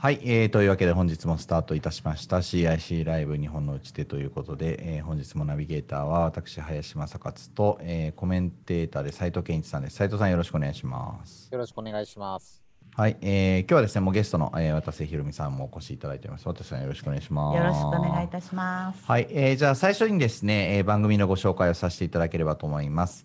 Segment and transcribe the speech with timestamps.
[0.00, 2.36] はい、えー、というわけで本日もスタートいたしました。
[2.38, 9.96] CIC ライブ日本の打ち手ということで、えー、本日もナビゲーターは私林正勝と、えー、コメンテーターで斉藤健一さんです。
[9.96, 11.48] 斉藤さんよろしくお願いします。
[11.50, 12.67] よろしくお願いします。
[12.98, 23.24] はい、えー、今日はですねもうゲストの、えー、渡瀬ひろみさんもお越しいただいています渡瀬さんよろしくお願いしますよろしくお願いいたしますはい、えー、じゃあ最初にですね、えー、番組のご紹介をさせていただければと思います、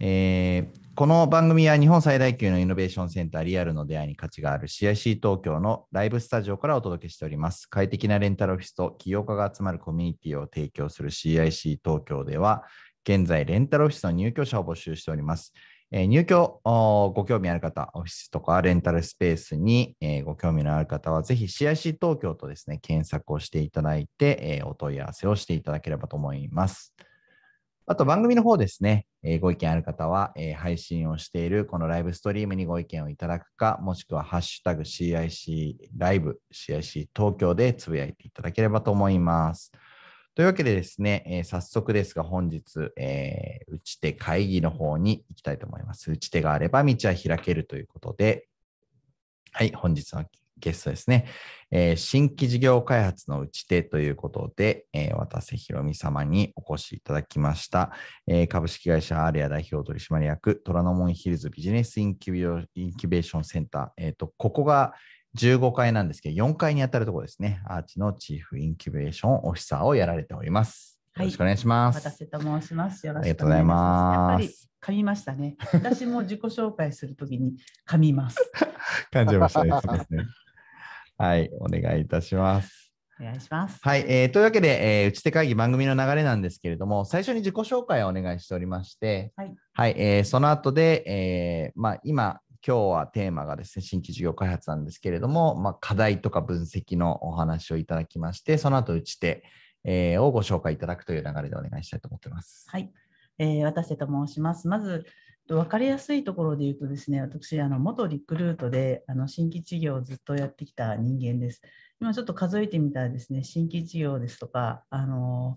[0.00, 7.66] えーこの番組は日本最大級のイノベーションセンターリアルの出会いに価値がある CIC 東京のライブスタジオからお届けしております。
[7.66, 12.64] 快適なレンタルオフィスと起業家が集まるコミュニティを提供する CIC 東京では、
[13.06, 15.52] 現在レンタルオフィスの入居者を募集しております。
[15.92, 26.92] え、入居ご興味ある方、オフィスとかレンタルスペースに、え、ご興味のある方は、ぜひ CIC 東京とですね、検索をしていただいて、え、お問い合わせをしていただければと思います。
[27.88, 39.70] あと番組の方ですね、え、ご意見ある方は、え、配信をしているこのライブストリームにご意見をいただくか、もしくはハッシュタグ CIC ライブ、CIC 東京でつぶやいていただければと思います。
[40.36, 46.10] というわけでですね、えー、早速ですが本日、えー、打ち手会議の方に行きたいと思います。
[46.12, 48.46] 打ち手があれば道は開けるということで、
[49.52, 50.26] はい、本日の
[50.58, 51.26] ゲストですね、
[51.70, 57.92] えー、新規事業開発の打ち手ということで、えー、渡瀬宏美様にお越しいただきました、
[58.26, 62.66] えー、株式会社アーレア代表取締役虎ノ門ヒルズビジネスインキュ
[63.08, 64.92] ベーションセンター、えーと、ここが
[65.36, 70.98] 15階なんですけど、4階にあたるところですね、アーチのチーフインキュベーションオフィサーをやられております。
[71.16, 72.00] よろしくお願いします。
[72.02, 73.06] 渡瀬と申します。
[73.06, 74.42] よろしくお願いします。
[74.42, 75.56] やっぱり噛みましたね。
[75.72, 77.54] 私も自己紹介するときに
[77.88, 78.36] 噛みます。
[79.10, 79.70] 感じましたね。
[79.70, 80.26] そうですね。
[81.18, 82.92] はい、お願いいたします。
[83.18, 83.78] お願いします。
[83.80, 99.44] はい、えー、というわけで、えー、打ち手会議番組の流れなんですけれども、最初に自己紹介をお願いしておりまして、はい、はい、えー、その後で、えー、まあ、今、今日はテーマがですね、新規事業開発なんですけれども、まあ、課題とか分析のお話をいただきまして、その後打ち手、
[99.84, 102.66] えー、をご紹介いただくという流れでお願いしたいと思っています。
[102.70, 102.92] はい、
[103.38, 104.68] えー、渡瀬と申します。
[104.68, 105.06] まず、
[105.48, 111.62] 分かりやすいところで言うとですね、私、あの元リクルートであの新規事業をずっとやってきた人間です。
[112.00, 115.56] 今ちょっと数えてみたらですね、新規事業ですとか、あの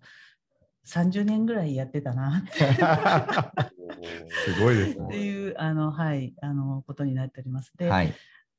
[0.85, 2.43] 30年ぐらいやってたな
[4.45, 5.05] すごいですね。
[5.05, 7.71] っていうあの、はい、あのことになっております。
[7.77, 8.13] で、はい、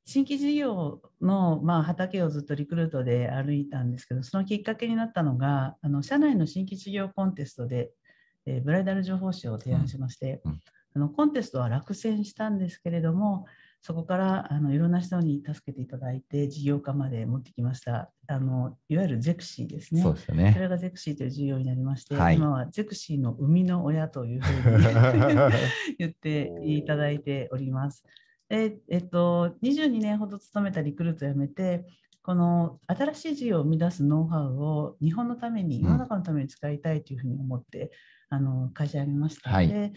[0.05, 7.91] 新規事業の、まあ、畑をずっとリクルートで歩いたんですけど、そのきっかけになったのが、あの社内の新規事業コンテストで、
[8.45, 10.59] えー、ブライダル情報誌を提案しまして、うんうん
[10.93, 13.45] あのコンテストは落選したんですけれども、
[13.83, 18.11] そこからあのいろんな人に助けていただいて、事業化まで持ってきました。
[18.27, 20.03] あのいわゆるゼクシーですね。
[20.03, 24.83] そうですねそれがゼクシーという事業になりまして、はい、今はゼクシーの生みの親というふうに
[25.97, 28.03] 言っていただいております。
[28.49, 31.85] でえっと、22年ほど勤めたリクルートを辞めて、
[32.21, 37.91] この新しい事業を生み出すノウハウを日本のために、世の中のために使いたいというふうに思って、
[38.29, 39.93] うん、あの会社を辞めましたはい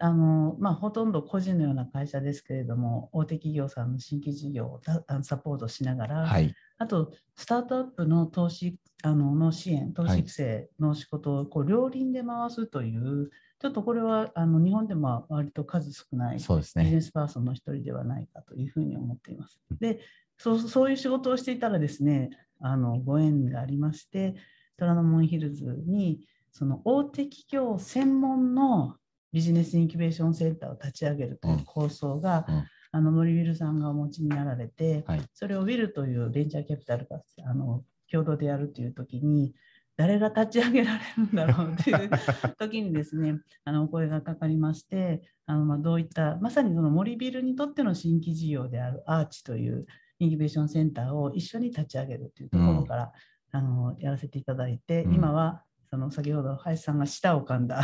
[0.00, 4.80] あのまあ、ほとんど個人のような会社ですけれども、大手企業さんの新規事業を
[5.22, 19.60] サポートしながら、はい、あと、スタートアップの投資あのの支援、投資育成の仕事をこう両輪で回すという、ちょっとこれはあの日本でも割と数少ないビジネスパーソンの一人ではないかというふうに思っています。
[19.80, 20.00] で
[20.36, 22.30] そうそういう仕事をしていたらですね、
[22.60, 24.34] あのご縁がありまして、
[24.76, 26.20] 虎ノ門ヒルズに
[26.50, 28.96] その大手企業専門の
[29.32, 32.54] ビジネスインキュベーションセンターを立ち上げるという構想が、うん。
[32.54, 39.54] うん、あの森ウィルさんがお持ちになられて、はい、それをウィルというベンチャーキャピタルがあの共同でやるという時に
[39.98, 42.10] 誰が立ち上げられるんだろうという
[42.56, 49.86] 時にですねあのお声がかかりましてあのまあどういったまさにその森ビルにとっての新規事業であるアーチという
[50.20, 53.12] インキュベーションセンターを一緒に立ち上げるというところから、
[53.54, 57.82] うん、あのやらせていただいて、うん、今はその先ほど林さんが舌を噛んだ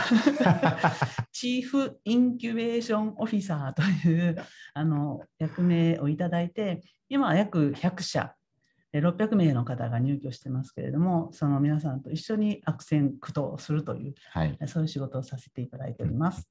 [1.32, 4.36] チーフインキュベーションオフィサーという
[4.74, 8.34] あの役名をいただいて今は約100社
[8.92, 16.48] 600名の方が入居してますけれどもその皆さんと一緒に悪戦苦闘するという、はい、そういう仕事をさせていただいております。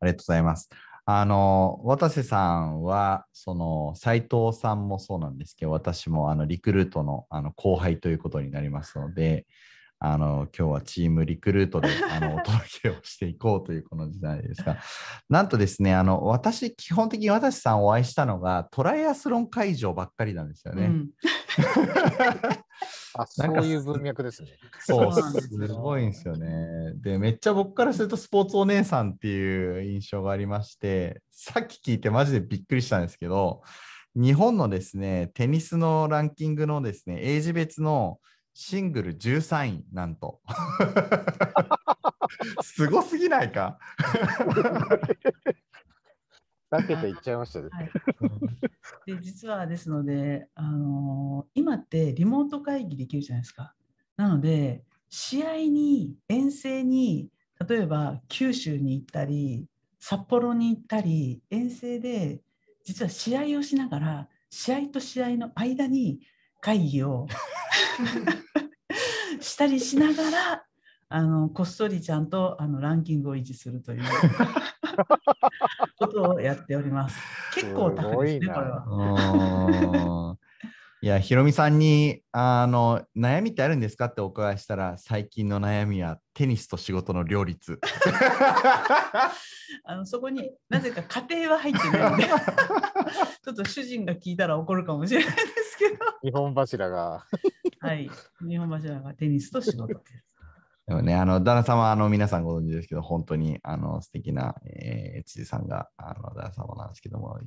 [0.00, 0.68] ありがとうございます。
[1.06, 9.46] あの渡瀬さんはその斉藤さんもそうなんですけど私もあのリクルートのあの後輩ということになりますので
[10.06, 14.76] あの今日はチームリクルートであの お届けをしていこうというこの時代ですが、
[15.30, 20.84] なんとですね、あの私、基本的に私さんお会いしたのがトライアスロン会場ばっかりなんですよね。
[20.84, 21.10] うん、
[23.16, 24.50] あ、そういう文脈ですね。
[24.80, 26.92] そう、すごいんですよね。
[26.96, 33.62] で、めっちゃ僕からするとスポーツお姉さんっていう印象がありまして、さっき聞いてマジでびっくりしたんですけど、
[34.14, 38.18] 日本のですね、テニスのランキングのですね、エイジ別の
[38.54, 40.40] シングル13位、なんと。
[42.62, 43.80] すごすぎないか
[46.70, 47.68] ？2桁いっちゃいましたね。
[47.70, 47.90] はい、
[49.06, 53.74] で実はですので、あの今ってリモート会議できるじゃないですか。
[54.16, 57.30] なので試合に遠征に
[57.68, 59.66] 例えば九州に行ったり
[59.98, 62.40] 札幌に行ったり遠征で
[62.84, 66.20] 実は試合をしながら試合と試合の間に
[66.64, 67.26] 会議を
[69.38, 70.64] したりしながら
[71.10, 74.02] あのこっそりちゃんとあのランキングを維持するという
[75.98, 77.18] ことをやっております。
[77.54, 80.38] 結構タフですね、すこれは。
[81.02, 87.78] いや、ひろみさんにあの悩みってあるんですかってお伺いしたら、最近の悩みはテニスと仕事の両立。
[89.84, 97.24] あのそこになぜか家庭は入ってないので、ちょっと主人が聞いたら怒るかもしれないですけど、日本柱が。
[97.80, 98.10] はい、
[98.46, 100.34] 日本柱がテニスと仕事です。
[100.86, 107.38] でもね、あの旦那様はあの皆さんご存知ですけど、本当にあの素敵な、えー、辻さんがあの旦那様なんですけども、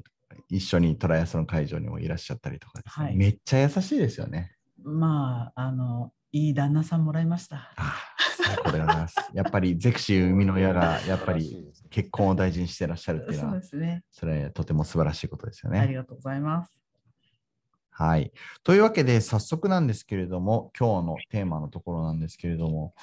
[0.50, 4.56] 一緒にトライアスロン会場にもいらっしゃったりとかですね、はいめっちゃ優しいですよね。
[4.84, 7.58] まあ、あの、いい旦那さんもらいました。
[7.58, 9.16] ああ最高でございます。
[9.34, 14.04] やっぱりゼクシー生みの親がやっぱり結婚を大事にしてらっしゃるっていうのそうは、ですね。
[14.12, 15.80] それはとても素晴らしいことですよね。
[15.80, 16.78] ありがとうございます。
[17.98, 18.32] はい。
[18.64, 22.94] というわけで、早速なんですけれども、今日のテーマのところなんですけれども、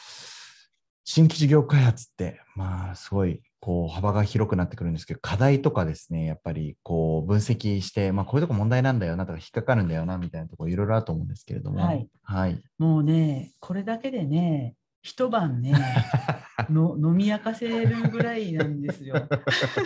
[1.03, 12.09] 新規事業開発って、まあ、すごい、こう、幅が広くなってくるんですけど、課題とかですね、やっぱり、こう、分析して、まあ、こういうとこ問題なんだよなとか、引っかかるんだよな、みたいなところ、いろいろあると思うんですけれども、はい。
[12.23, 12.63] はい。
[12.79, 15.75] もうね、これだけでね、一晩ね、
[16.71, 19.17] の飲み明かせるぐらいなんですよ。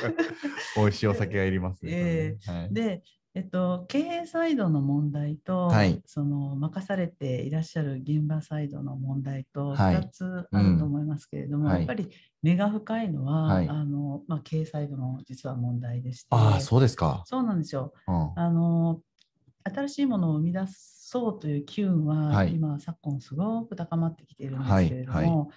[0.77, 1.91] 美味しいお酒がいりますね。
[1.93, 3.03] えはいで、
[3.39, 6.03] えっと、経営サイドの問題と、はい。
[6.07, 9.95] その任されていらっしゃる現場サイドの問題とはい。
[9.95, 11.79] 2つあると思いますけれども、うんはい。
[11.79, 12.09] やっぱり
[12.43, 13.69] 根が深いのは、はい。
[13.69, 16.29] あのまあ、経営サイドの実は問題でして。
[16.31, 17.23] ああ、そうですか。
[17.27, 17.93] そうなんですよ。
[18.09, 18.33] うん。
[18.35, 19.03] あの
[19.63, 22.53] 新しいものを生み出そうという機運は、はい。
[22.53, 25.51] 今昨今すごく高まってきているんですけれども、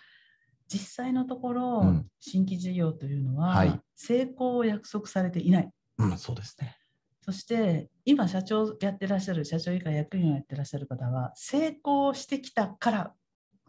[0.67, 2.07] 実際のところ、うん。
[2.19, 3.79] 新規事業というのは、はい。
[3.95, 5.69] 成功を約束されていない。
[5.97, 6.75] うん、そうですね。
[7.21, 13.13] そして今社長やってらっしゃる社長以下役員をやってらっしゃる方は成功してきたから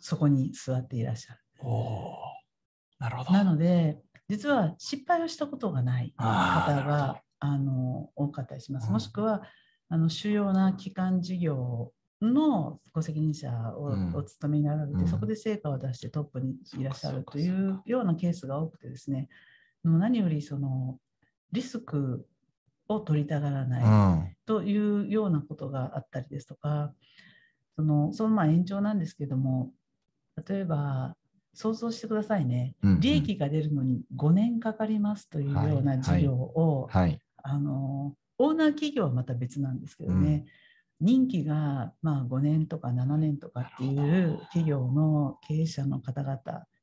[0.00, 1.40] そこに座っていらっしゃる。
[2.98, 3.32] なるほど。
[3.32, 8.86] なので実は失敗をしたことがない方があの多かったりします。
[8.86, 8.92] うん。
[8.94, 9.42] もしくは
[9.88, 14.14] あの主要な基幹事業のご責任者をうん。
[14.14, 15.08] お務めになられて、うん。
[15.08, 19.28] そこで成果を出してトップにいらっしゃるといそうようなケースが多くてですね。
[19.84, 20.98] 何よりその
[21.50, 22.26] リスク
[22.94, 23.86] を取りたがらない、う
[24.22, 24.36] ん。
[24.46, 26.92] というようなことがあったりですとか、
[27.76, 29.72] そのそのまあ延長なんですけども、
[30.48, 31.16] 例えば
[31.54, 33.00] 想像してくださいね、うんうん。
[33.00, 37.18] 利益が出るのに5年かかりますというような事業を、はい。
[37.44, 40.46] あのオーナー企業はまた別なんですけどね、
[41.00, 46.40] 任期がまあ5年とか7年とかっていう企業の経営者の方々、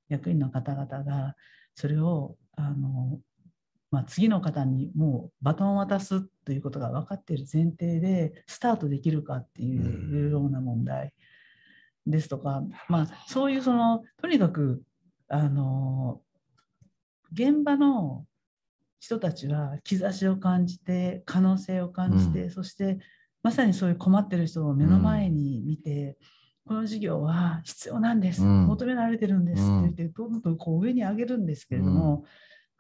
[0.10, 1.36] 役員の方々が、
[1.75, 3.20] それをあの、
[3.91, 10.31] まあ、次の方にもうバトンを渡すということが分かっている前提でスタートできるかっていううん。
[10.31, 11.13] ような問題
[12.05, 14.84] ですとか、まあ、そういうそのとにかく
[15.27, 16.22] あの
[17.31, 18.25] 現場の
[19.00, 23.00] 人たちは兆しを感じて可能性を感じて、そして
[23.41, 26.17] まさにそういう困ってる人を目の前に見て、
[26.65, 28.65] この事業は必要なんです、うん。
[28.67, 32.25] 求められてるんですってうん言って、どんどんこう上に上げるんですけれども、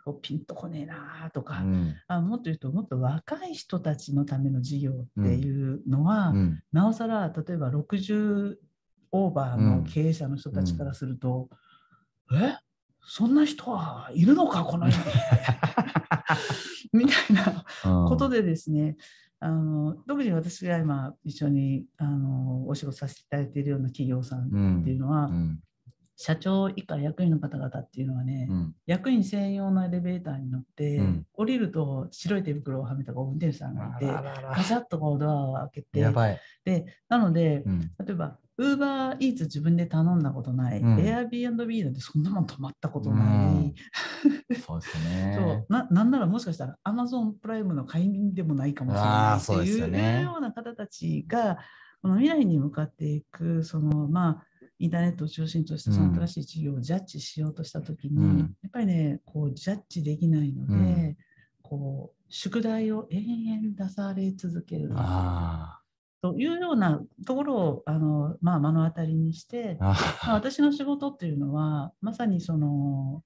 [0.09, 1.95] こうピンとこねえなとか、うん。
[2.07, 6.63] あもっと言うともっと若い人たちのための事業っていうのは、うん。
[6.71, 8.55] なおさら例えば60
[9.11, 11.49] オーバーの経営者の人たちからすると、
[12.33, 12.55] え？
[13.01, 15.03] そんな人はいるのかこの世に
[17.05, 18.97] みたいなことでですね、
[19.39, 25.59] あの特に私が今一緒にあのお仕事させていただいているような企業さんうんっていうのは、うん
[26.21, 28.75] 社長以下役員の方々っていうのはね、うん。
[28.85, 31.25] 役員専用のエレベーターに乗って、うん。
[31.31, 34.49] 降りると白い手袋をはめた運転手さんがいて、あららら。
[34.49, 36.05] ガチャッとこうドアを開けて。
[36.65, 37.79] でなので、うん。
[38.05, 40.95] 例えば、ウーバーイーツ自分で頼んだことない、うん。
[40.97, 43.73] Airbnb なんてそんなもん泊まったことない、
[44.59, 45.37] そうですよね。
[45.39, 45.65] そう。
[45.69, 49.87] ななんならもしかしたら Amazon プライムの会員でもないかもしれあないってい
[50.21, 51.59] うような方たちが
[52.01, 54.48] この未来に向かっていくそのまあ
[54.79, 58.39] インターネットを中心としたその新しい事業をジャッジしようとしたときに、うん。
[58.39, 61.17] やっぱりねこうジャッジできないので、うん。
[61.61, 65.81] こう宿題を延々出され続けるあ
[66.21, 73.23] というようなところをあの、まあ、目の当たりにしてまあ、私の仕事っていうのはまさにその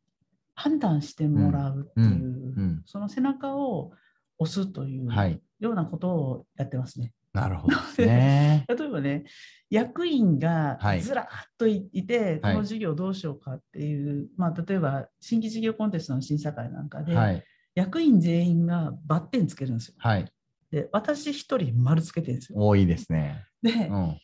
[0.55, 2.81] 判断してもらうっていう、うん。
[2.85, 3.91] その背中を
[4.39, 5.39] 押すというはい。
[5.59, 7.13] ようなことをやってますね。
[7.33, 8.65] なるほどね。
[8.69, 9.23] 例えばね
[9.69, 11.25] 役員がはいずらっ
[11.57, 17.43] といいて、はいこの事業どうしようかっていう、まあ、例えば新規事業コンテストの審査会なんかで、はい。
[17.73, 19.95] 役員全員がバッテンつけるんですよ。
[19.97, 20.31] はい。
[20.69, 22.59] で私一人丸つけてるんですよ。
[22.59, 23.45] 多いですね。
[23.63, 24.17] で、うん。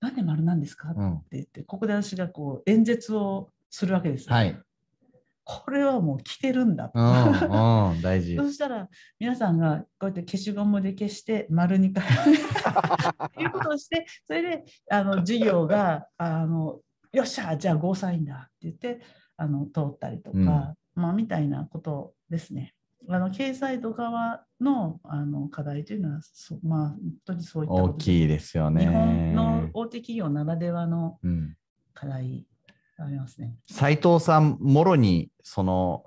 [0.00, 1.22] なんで丸なんですかってうん。
[1.32, 4.34] 言ってここで私がこう演説をするわけですよ。
[4.34, 4.56] はい。
[5.44, 6.90] これはもう来てるんだ。
[8.02, 8.36] 大事。
[8.36, 12.38] そしたら皆さんがこうやって消しゴムで消して丸に変える
[13.34, 16.80] ということをしてそれであの授業が あの
[17.12, 19.00] よっしゃじゃあゴーサインだって言って
[19.36, 22.74] あの通ったりとか、うんまあ、みたいなことですね。
[23.08, 28.82] あの経済度側のあの課題というのはそ、まあ、本当にそういった大きいですよね。
[28.82, 31.56] 日本の大手企業ならではのうん。
[32.00, 32.49] 課題が
[33.04, 33.54] ありますね。
[33.66, 36.04] 斉藤さん、もろにその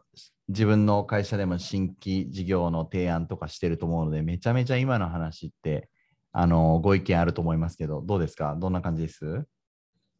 [0.47, 5.89] 自分の会社でも新規事業の提案とかしてると思うので、めちゃめちゃ今の話って
[6.31, 8.55] あのご意見あると思いますけど、どうですか？
[8.59, 9.45] どんな感じです？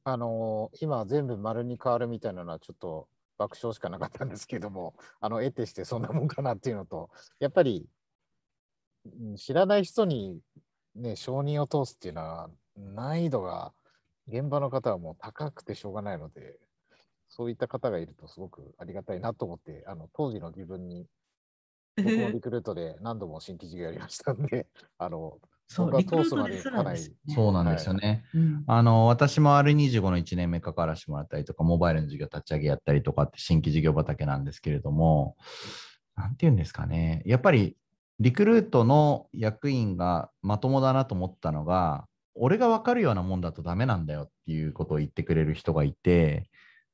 [0.06, 7.86] あのー今全部丸に変わるみたいなのはちょっと爆笑しかなかったんですけども、あの、得てしてそんなもんかなっていうのと、やっぱり、
[9.06, 10.40] うん知らない人に
[10.96, 13.74] ね、承認を通すっていうのは難易度が
[14.28, 16.58] 現場の方はもう高くてしょうがないので、
[17.36, 21.08] そういった方がいるとすごくありがたいなと思って、あの当時の自分に、
[21.98, 24.68] 僕もリクルートで何度も新規事業やりましたんで、
[25.00, 27.34] あの、そう、本リクルー当は通すまトですらでかなりですよね。
[27.34, 28.24] そうなんですよね。
[28.36, 35.36] うんあの私も R25 の1年目関わらせてもらったりとか、モバイルの事業立ち上げやったりとかって新規事業畑なんですけれども、
[36.16, 37.76] なんて言うんですかね、やっぱり
[38.20, 46.50] リクルートの役員がまともだなと思ったのが、俺が分かるようなもんだとダメなんだよっていうことを言ってくれる人がいて、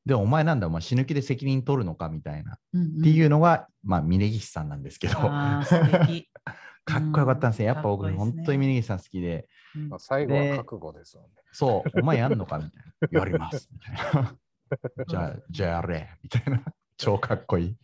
[0.10, 7.66] で、お前なんだ、お前死ぬ気で責任取るのかみたいな、うんうんっていうのが、まあ、峯岸さんなんですけど、 かっこよかったんですね。
[7.66, 11.30] やっぱ僕、ね本当に峯岸さん好きで、うんまあ、最後では覚悟ですよね。
[11.52, 13.20] そう、お前やんのかみたいな。
[13.20, 13.70] やります。
[13.72, 14.36] みたいな。
[15.08, 16.10] じゃあ、じゃあやれ。
[16.24, 16.64] みたいな。
[16.98, 17.78] 超かっこいい。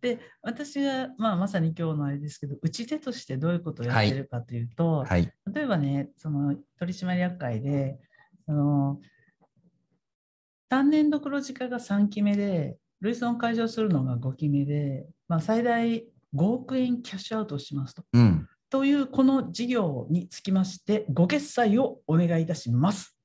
[0.00, 5.32] で私が、まあ、まさに今日のあれですけど打ち手としてどういうことをやってるかというと、はい。
[5.52, 7.98] 例えばねその取締役会で
[8.46, 9.00] その
[10.68, 18.04] 単年度黒字化が3期目で累損解消するのが5期目で、まあ、最大5億円キャッシュアウトをしますと。
[18.12, 18.48] うん。
[18.70, 23.16] というこの事業につきましてご決済をお願いいたします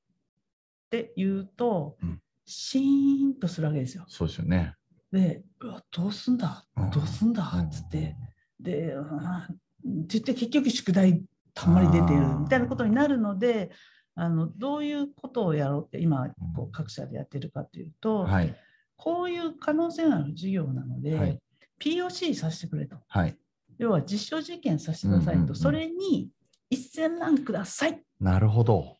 [0.87, 4.03] って言うと、うんシーンとするわけですよ。
[4.09, 4.75] そうですよね。
[5.13, 6.65] で、うわどうすんだ？
[6.75, 7.41] うんどうすんだ？
[7.41, 8.17] っつって、
[8.59, 11.23] で、うんって言って結局宿題
[11.53, 13.71] たんまり出てるみたいなことになるので、
[14.15, 18.55] あのどういうことをやろうって今こう各社でやってるかというと、はい。
[18.95, 21.39] こういう可能性のある事業なので、はい
[21.79, 22.95] POC させてくれと。
[23.09, 23.37] はい。
[23.77, 26.29] 要は実証実験させてくださいと、うんうんうんそれに
[26.71, 28.97] 1000万くださいなるほど。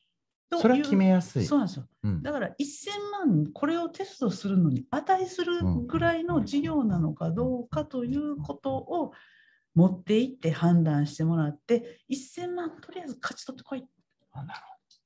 [0.51, 1.46] それは決めやすい。
[1.46, 1.88] そうなんですよ。
[2.03, 2.53] うんだから1000
[3.25, 9.13] 万、これをテストするのに値するぐらいの事業なのかどうかということを
[9.74, 13.88] 持っていって判断してもらって、1000万とりあえず勝ち取ってこい
[14.34, 14.60] あなる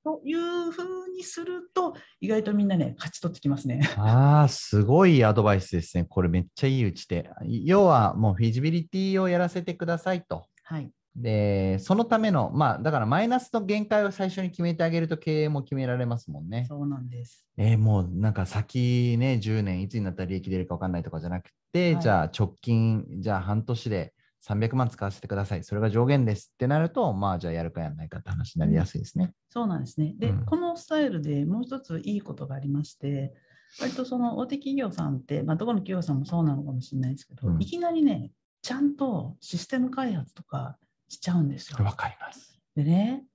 [0.07, 3.81] というふうにすると、意外とみんなね、勝ち取ってきますね。
[3.97, 6.05] ああ、すごいアドバイスですね。
[6.05, 7.29] これめっちゃいい打ち手。
[7.65, 10.45] 要はもうフィジビリティをやらせてくださいと。
[10.63, 10.89] はい。
[11.13, 16.65] で、そのための、まあ、だからマイナスの限界を最初に決めてあげると経営も決められますもんね。
[16.69, 17.45] そうなんです。
[17.57, 24.13] えーもうなんか先ね、10年いつになったら利益出るか分かんないとかじゃなくて、はいじゃあ直近、じゃあ半年で
[24.45, 25.63] 300万使わせてください。
[25.63, 29.33] それが上限ですってなると、まあじゃあやるかやらないかって話になりやすいですね。
[29.49, 30.15] そうなんですね。
[30.17, 33.33] で、うんこのスタイルでもう一ついいことがありまして、
[33.81, 40.77] 割とその大手企業さんって、まあ、どこの企業さんもそうなのかもしれないですけど、うんいきなりね、ちゃんとシステム開発とか
[41.09, 41.83] しちゃうんですよ。
[41.83, 42.59] わかります。
[42.75, 43.25] でね、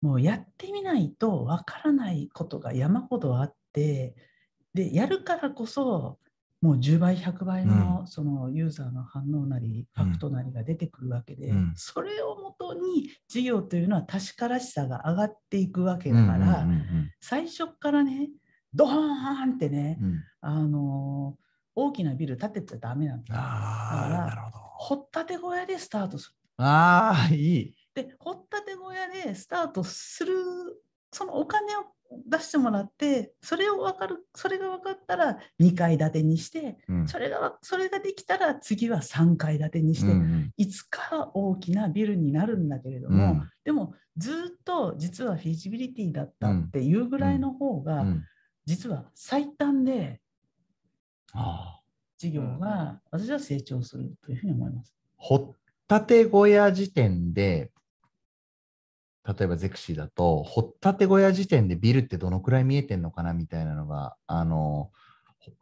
[0.00, 4.14] もうやってみないとわからないことが山ほどあって、
[4.74, 6.18] で、やるからこそ、
[6.60, 16.66] もう10倍、100倍のそのユーザーの反応なり、うんファクトなりが出てくるわけで、うんそれをもとに事業というのは確からしさが上がっていくわけだから、
[17.20, 18.30] 最初からね、
[18.74, 19.98] ドーンってね、
[20.40, 21.48] あのー
[21.80, 23.38] 大きなビル建てちゃダメなんですよ。
[23.38, 24.58] ああ、だからなるほど。
[24.78, 26.34] 掘ったて小屋でスタートする。
[26.64, 27.74] ああ、いい。
[27.94, 30.34] で掘ったて小屋でスタートする
[31.12, 31.84] そのお金を
[32.26, 48.04] 出してもらってそれを分かるそれが分かったら2階建てにして、うん、それがそれができたら次は3階建てにして、うんうん、いつか大きなビルになるんだけれども、うん、でもずっと実はフィジビリティだったっていうぐらいの方が、
[48.64, 50.20] 実は最短で
[52.18, 54.92] 事業が私は成長するというふうに思います。
[55.16, 55.54] 掘っ
[55.86, 57.70] たて小屋時点で
[59.28, 64.90] 例えばゼクシーだと、掘ったて小屋時点でビルってどのくらい見えてんのかなみたいなのが、あの、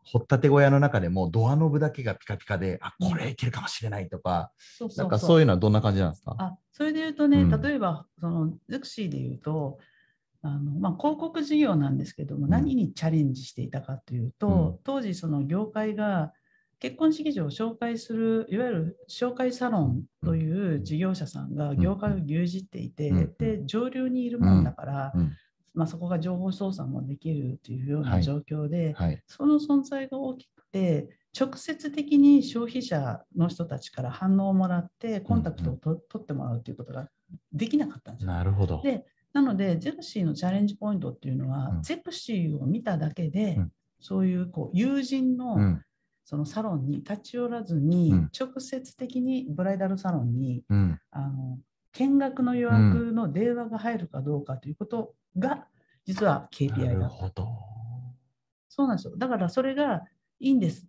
[0.05, 6.37] 掘ったて小屋の中でもドアノブだけがピカピカで、あ、これいけるかもしれないとか、そうなんかそういうのはどんな感じなんですか？
[6.39, 9.79] あそれで言うとね、うん、例えば、そのゼクシーで言うと、
[10.43, 16.33] あのまあ、広告事業なんですけども、何にチャレンジしていたかというと、うん、当時その業界が
[16.79, 25.13] 結婚式場を紹介するいわゆる紹介サロンという事業者さんが業界を牛耳っていて、で上流にいるもんだから、
[25.75, 29.09] まあ、そこが情報操作もできるというような状況で、はい。
[29.09, 37.09] はい、その存在が大きくて直接的に消費者の人たちから反応をもらってコンタクトをと、取ってもらうということが
[37.53, 38.33] できなかったんですよ。
[38.33, 38.81] なるほど。
[38.83, 39.05] で
[39.35, 45.79] なのでゼクシーのチャレンジポイントっていうのは、うん、ゼクシーを見ただけで、うん、そういうこう友人の
[46.27, 51.59] そのサロンに立ち寄らずに、直接的にブライダルサロンに、うん、あの
[51.93, 55.69] 見学の予約の電話が入るかどうかということが、
[56.05, 57.43] 実は KPI だった。
[58.69, 59.17] そうなんですよ。
[59.17, 60.03] だからそれが
[60.41, 60.89] いいんです。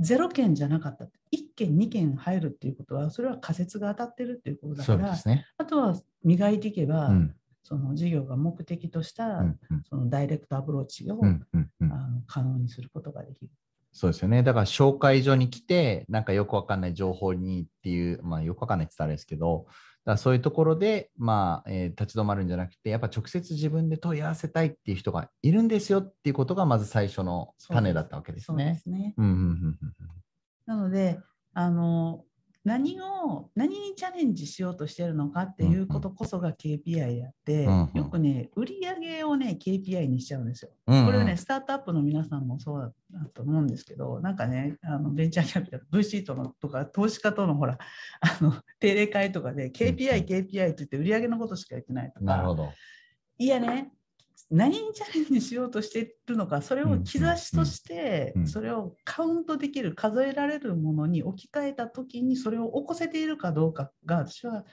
[0.00, 1.06] 0件じゃなかった。
[1.06, 1.10] 1
[1.56, 9.42] 件、2件入るっていうことは、それは仮説が当たってるっていうことだから、ね、あとは磨いていけば、うん、その事業が目的とした、
[9.88, 11.26] そのダイレクトアプローチを、あ
[11.86, 13.50] の可能にすることができる。
[13.94, 14.42] そうですよね。
[14.42, 19.66] だから紹介所に来て、なんかよくわかんない情報にっていう、まあよくわかんないって言ったらあれですけど、
[20.04, 28.64] だそういうところで、まあ、えー、立ち止まるんじゃなくて、やっぱ直接自分で問い合わせたいっていう人がいるんですよっていうことが、まず最初の種だったわけですね。
[28.64, 29.14] そうですね。
[30.66, 31.20] なので、
[31.54, 32.24] あの、
[32.64, 40.70] 何を何にチャレンジしようとしてるのかっていうことこそが KPI やって、うんうん、よくね売上をね KPI にしちゃうんですよ。
[40.86, 47.76] うんうん、これはねスタートアップの皆さんもそうだと思うんですけどなんかねあのベンチャーキャピタル VC とのとか投資家とのほら
[48.20, 52.24] あの定例会とかで KPI、KPI って言って売上のことしか言ってないとか。
[52.24, 52.72] なるほど。
[53.36, 53.92] いやね
[54.50, 64.64] 何にチャレンジしようとしているのか、それを兆しとして、それをカウントできる、数えられるものに置き換えたときに、それを起こせているかどうかが、私は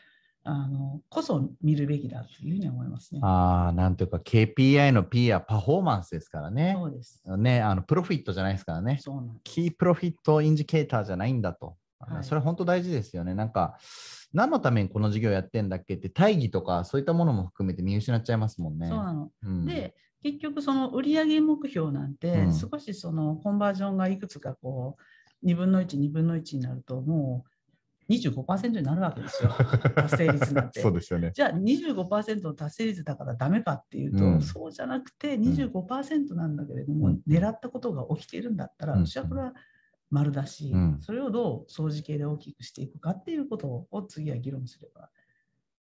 [0.43, 3.21] あのこそ見るべきだというふうに思いますね。
[3.23, 6.73] ああ、なんというか KPI の P はパフォーマンスですからね。
[6.75, 7.21] そうです。
[7.37, 8.97] ね、あのプロフィットじゃないですからね。
[8.99, 11.75] そうなんキープロフィットインジケーターじゃないんだと。
[12.07, 13.33] はい、それ本当大事ですよね。
[13.33, 13.77] なんか、
[14.33, 18.87] 何のためにこの事業やってんだっけって大義とかそういったものも含めて見失っちゃいますもんね。
[18.87, 19.31] そうなの。
[19.43, 24.95] うん、で、結局その売上目標なんて少しそのコンバージョンがいくつかこ
[25.43, 27.51] う2分の1、2分の1になるともう
[28.11, 29.51] 25%になるわけですよ、
[29.95, 30.81] 達成率なんて。
[30.81, 31.31] そうですよね。
[31.33, 39.53] じゃあ25%の達成率だからダメかっていうと、うん、そうじゃなくて25%なんだけれども、うん、狙ったことが起きているんだったら、私はこれは
[40.11, 45.09] 丸だし、うん、それをどう掃除系で大きくしていくかっていうことを次は議論すれば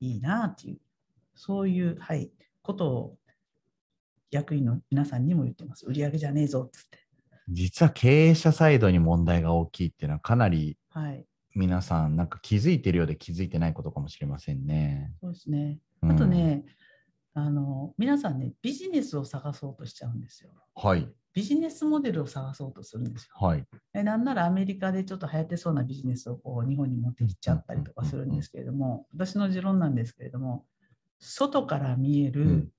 [0.00, 0.78] いいなっていう、
[1.34, 2.30] そういう、はい、
[2.62, 3.18] ことを
[4.30, 5.86] 役員の皆さんにも言ってます。
[5.86, 6.98] 売上じゃねえぞってって。
[7.48, 10.76] 実は経営者サイドに問題が大きいっていうのはかなり
[11.54, 15.12] 皆さんなんか気づいてるようで気づいてないことかもしれませんね。
[15.20, 15.78] そうですね。
[16.02, 16.64] あとね、
[17.36, 20.50] うん、あの皆さんねビジネスを探そうとしちゃうんですよ。
[20.74, 21.08] はい。
[21.36, 23.46] ビジネスモデルを探そうとするんですよ。
[23.46, 30.64] はい、えなんならアメリカでちょっと流行ってそうなビジネスをこう日本に持ってきちゃったりとかするんですけれども、私の持論なんですけれども、
[31.18, 32.70] 外から見える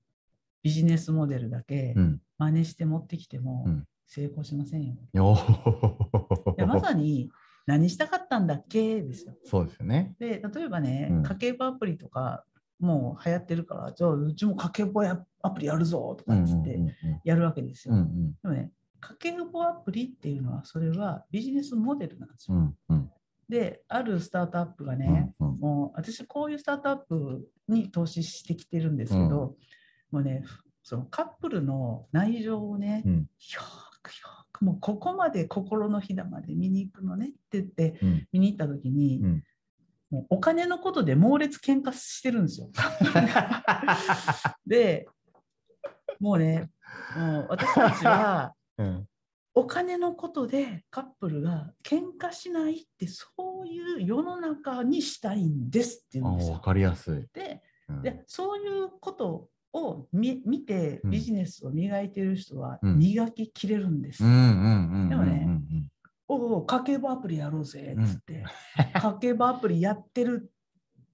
[0.64, 1.94] ビジネスモデルだけ
[2.36, 3.64] 真似して持ってきても
[4.06, 4.96] 成功しませんよ。
[5.14, 7.30] うん、まさに
[7.66, 9.02] 何したかったんだっけ？
[9.02, 9.34] ですよ。
[9.44, 10.16] そうですよね。
[10.18, 12.44] で例えばね、家計簿アプリとか
[12.80, 16.78] もう流行ってるから、じゃあうちも家計簿アプリやるぞとかっつって
[17.24, 17.94] やるわけですよ。
[17.94, 22.56] でもね、家計簿アプリっていうのは、それはビジネスモデルなんですよ。
[22.56, 23.10] うんうん、
[23.48, 29.54] で、あるスタートアップがね、うんうん、もう私こういうスタートアップに投資してきてるんですけど、うん、も
[30.12, 30.44] うね、
[30.82, 33.26] そのカップルの内情をね、うん、よ
[34.02, 38.00] くよくもうここまで心のひだまで見に行くのねって言って
[38.32, 39.44] 見に行った時に、うん
[40.10, 42.70] もうお金のことで猛烈喧嘩してるんですよ。
[44.66, 45.06] で、
[46.18, 46.70] もうね、
[47.16, 48.54] もう私たちは、
[49.54, 53.26] お金のことでカップルが喧嘩しないってそ
[53.62, 56.54] ういう世の中にしたいんですっていうんですよ。
[56.54, 57.26] 分かりやすい。
[57.34, 64.22] でうんでそういうことを見見てうんビジネスを磨いてる人はうん磨ききれるんです。
[64.22, 65.90] うんうんうんうんでもねうん
[66.28, 68.44] おお、家計簿アプリやろうぜっつって、
[68.76, 70.52] 家計簿アプリやってる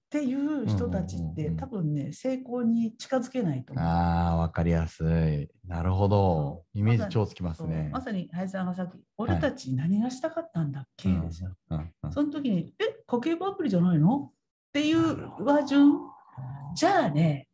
[0.05, 3.85] っていう人たちって、うんうんうんうん多分ね、成功に近づけないと思う。
[3.85, 5.49] ああ、わかりやすい。
[5.67, 7.89] なるほどイメージ超つきますね。
[7.91, 11.55] まさに林さんがさっき、俺たち何がしたかったんだっけ、ですよ。
[11.69, 14.31] うんうんうんその時に、え、家計簿アプリじゃないの？
[14.69, 15.93] っていう和順？
[16.75, 17.47] じゃあね、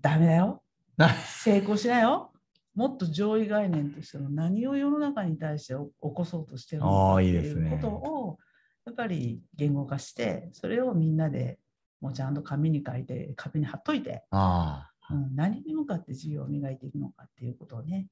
[0.00, 0.62] ダメだよ。
[1.42, 2.31] 成功しないよ。
[2.74, 8.38] もっと上位概念としての何を世の中に対して起こそうとしてるのかあーっていいいですねうことを
[8.86, 11.58] やっぱり言語化してそれをみんなで
[12.00, 18.08] もうちゃんと紙に書いて壁に貼っといて、ああ、うん、何に向かって事業を磨いていくのかっていうことをね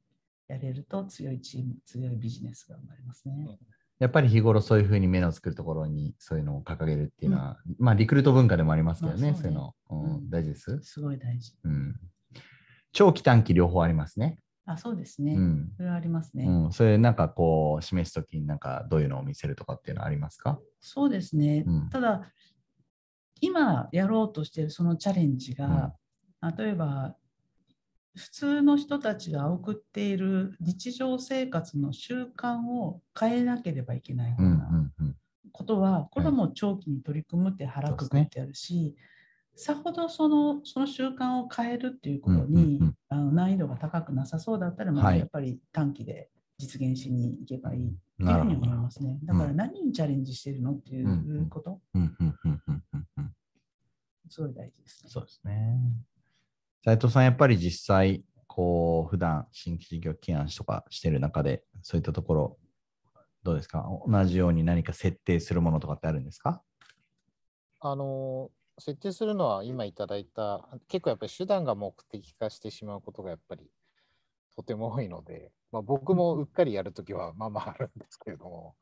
[0.46, 3.58] やれると強いチーム強いビジネスが生まれますね。
[3.98, 10.80] やっぱり日頃そういうふうに目のつくるところにそういうのを掲げるっていうのは、まあリクルート文化でもありますけどね、まあそううねそいうの、うんうん大事です。
[10.82, 11.52] すごい大事。
[11.64, 11.96] うん。
[12.92, 14.38] 長期短期両方ありますね。
[14.72, 15.34] あそうですね。
[15.34, 15.72] うん。
[15.76, 16.44] それはありますね。
[16.46, 20.60] うん、それなんかこう示すときになんかどういうのを見せるとかっていうのはありますか？
[20.80, 21.64] そうですね。
[21.66, 22.22] うんただ、
[23.40, 25.94] 今やろうとしているそのチャレンジが、
[26.56, 27.16] 例えば、
[28.14, 35.16] 普通の人たちが送っている日常生活の習慣を変えなければいけないよううんなうんうん。
[35.52, 38.94] ことは、これはもう長期に取り組むって腹くくってあるし、
[39.62, 48.68] さほどそのその習慣を変えるっていうことうんうんにうんあの難易度が高くなさそうだったら、まはいあやっぱり短期で実現しに行けばいいっていうふうに思い。
[48.68, 49.18] ますね。
[49.24, 51.80] だから何にチャレンジしてるのっていうこと、
[54.30, 55.10] すごい大事ですね。
[55.10, 55.78] そうですね。
[56.84, 62.58] 斉藤さん、やっぱり実際、こう、普段新規事業起案とかしてる中で、そういったところ、
[63.42, 66.62] どうですか同じように何か設定するものとかってあるんですか
[67.80, 73.70] あの、設定するのは今いただいた、結構やっぱり手段が目的化してしまうことがやっぱり
[74.56, 78.74] とても多いので、まあ、僕もうっかりやるときはまあまああるんですけれども、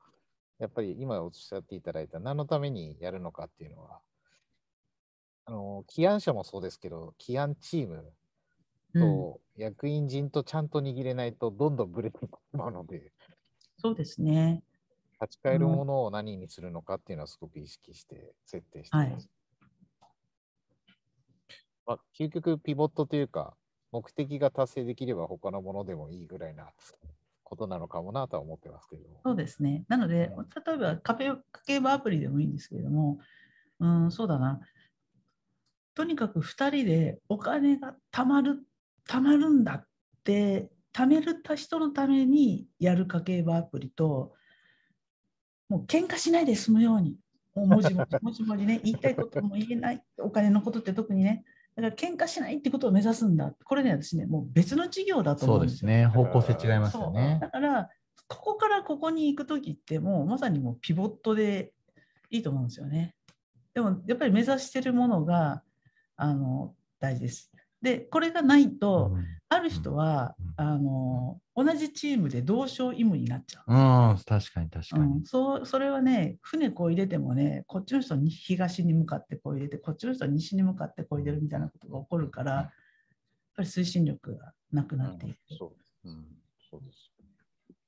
[0.58, 4.00] やっぱり今おっしゃっていただいた何のためにやるのかっていうのは、
[5.46, 8.12] あの、起案者もそうですけど、起案チーム
[8.94, 13.12] うん、と役員陣とちゃんと握れないとどんどんブレてしまうので、
[13.78, 14.62] そうですね。
[15.20, 19.28] 立ち返るものを何にするのかっていうのはすごく意識して設定しています。
[21.88, 23.54] まあ、究極ピボットというか、
[23.92, 26.68] 目的が達成できれば他のものでもいいぐらいな
[27.42, 29.04] ことなのかもなとは思ってますけど。
[29.24, 29.86] そうですね。
[29.88, 30.30] なので、
[30.66, 33.20] 例えば家計家計簿アプリでもいいんですけれども、
[33.80, 34.60] うん、そうだな。
[35.94, 38.62] とにかく2人でお金が貯まる、
[39.08, 39.86] 貯まるんだっ
[40.24, 44.34] て、貯める人のためにやる家計簿アプリと、
[45.70, 47.16] もう喧嘩しないで済むように、
[47.54, 51.46] もう文字 文字、文字文字ね、言いたいことも言えない、お金のことって特にね、
[51.80, 53.54] だから喧嘩しないってことを目指すんだ。
[53.64, 55.88] これね、私ね、もう別の事業だと思そううんですよ。
[55.88, 56.06] ですね。
[56.06, 57.38] 方向性違いますそうよね。
[57.40, 57.88] だから、
[58.26, 61.72] ここからここに行くときって、もうまさにもうピボットで
[62.30, 63.14] いいと思うんですよね。
[63.74, 65.62] でも、やっぱり目指してるものが
[66.16, 67.52] あの大事です。
[67.82, 69.16] で、これがないと、
[69.48, 73.72] ある人は、うんあの同じチームで同床異夢になっちゃう。
[73.72, 75.24] うん、うん確かに確かにうん、。
[75.24, 82.70] そうそれはね、船こう入れてもね、こっちの人に東に向かってこう入れて、こっちの人は西に向かってこう入れるみたいなことが起こるから、やっ
[83.56, 85.36] ぱり推進力がなくなっていく。
[85.56, 85.94] そうです。
[86.04, 86.26] うん、
[86.70, 87.12] そうです。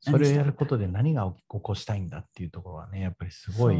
[0.01, 3.77] それをやることで何が起こしたいんだっていうところはね、やっぱりすごい。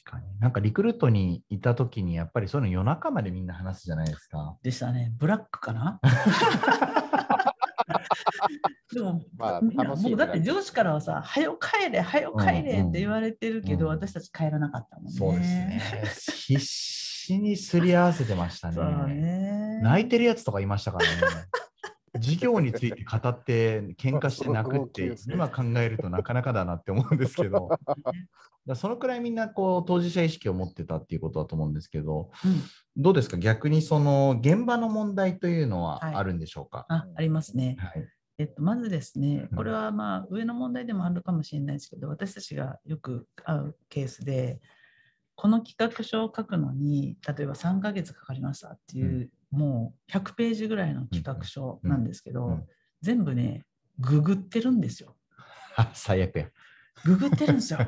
[0.00, 0.24] かに。
[0.40, 4.56] なんかリクルートにいたときに、やっぱりそういうの夜中までみんな話すじゃないですか。
[4.62, 5.12] でしたね。
[5.18, 6.00] ブラックかな？
[8.92, 15.12] でも、まあもうだって上司からはさ、はよ帰れ、はよ帰れうんうんって言われてるけど、うん私たち帰らなかったもんね。
[15.12, 16.32] そうですね。
[16.34, 19.14] 必死にすり合わせてましたね。
[19.14, 19.80] ね。
[19.82, 21.10] 泣いてるやつとかいましたからね。
[22.14, 27.70] 授業について語って喧嘩して泣くって今 考えるとなかなかだなって思うんですけど。
[28.64, 32.60] だそのくらいみんなこう当事者意識を持ってたっていうことだと思うんですけどうん。
[32.96, 33.36] どうですか？
[33.36, 36.14] 逆にその現場の問題というのははい。
[36.14, 37.76] あるんでしょうか、あありますね。
[37.80, 38.08] はい。
[38.38, 39.56] えっと、まずですねう、ん。
[39.56, 44.60] これはまあ上の問題でもあるかもしれないですけど、私たちがよく会うケースで、
[45.34, 52.66] この企画書を書くのに、例えば3ヶ月かかりましたっていう、もう100ページぐらいの企画書なんですけど、うんうん
[53.02, 53.64] 全部ね、
[53.98, 55.16] ググってるんですよ。
[55.76, 56.48] あ 最悪や。
[57.04, 57.80] ググってるんですよ。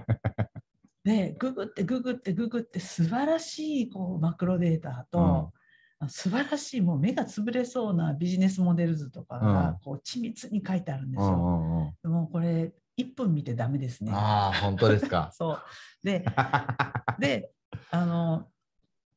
[1.04, 5.52] で、ググってググってググって素晴らしいこうマクロデータと、
[6.00, 11.28] あ素晴らしいもう目が潰れそうなビジネスモデル図とかうんがこう緻密に書いてあるんですよ。
[11.28, 14.10] うんうんうん、でもこれ1分見てダメですね。
[14.12, 15.30] ああ本当ですか？
[15.32, 15.62] そう
[16.02, 16.24] で
[17.20, 17.52] で
[17.92, 18.48] あの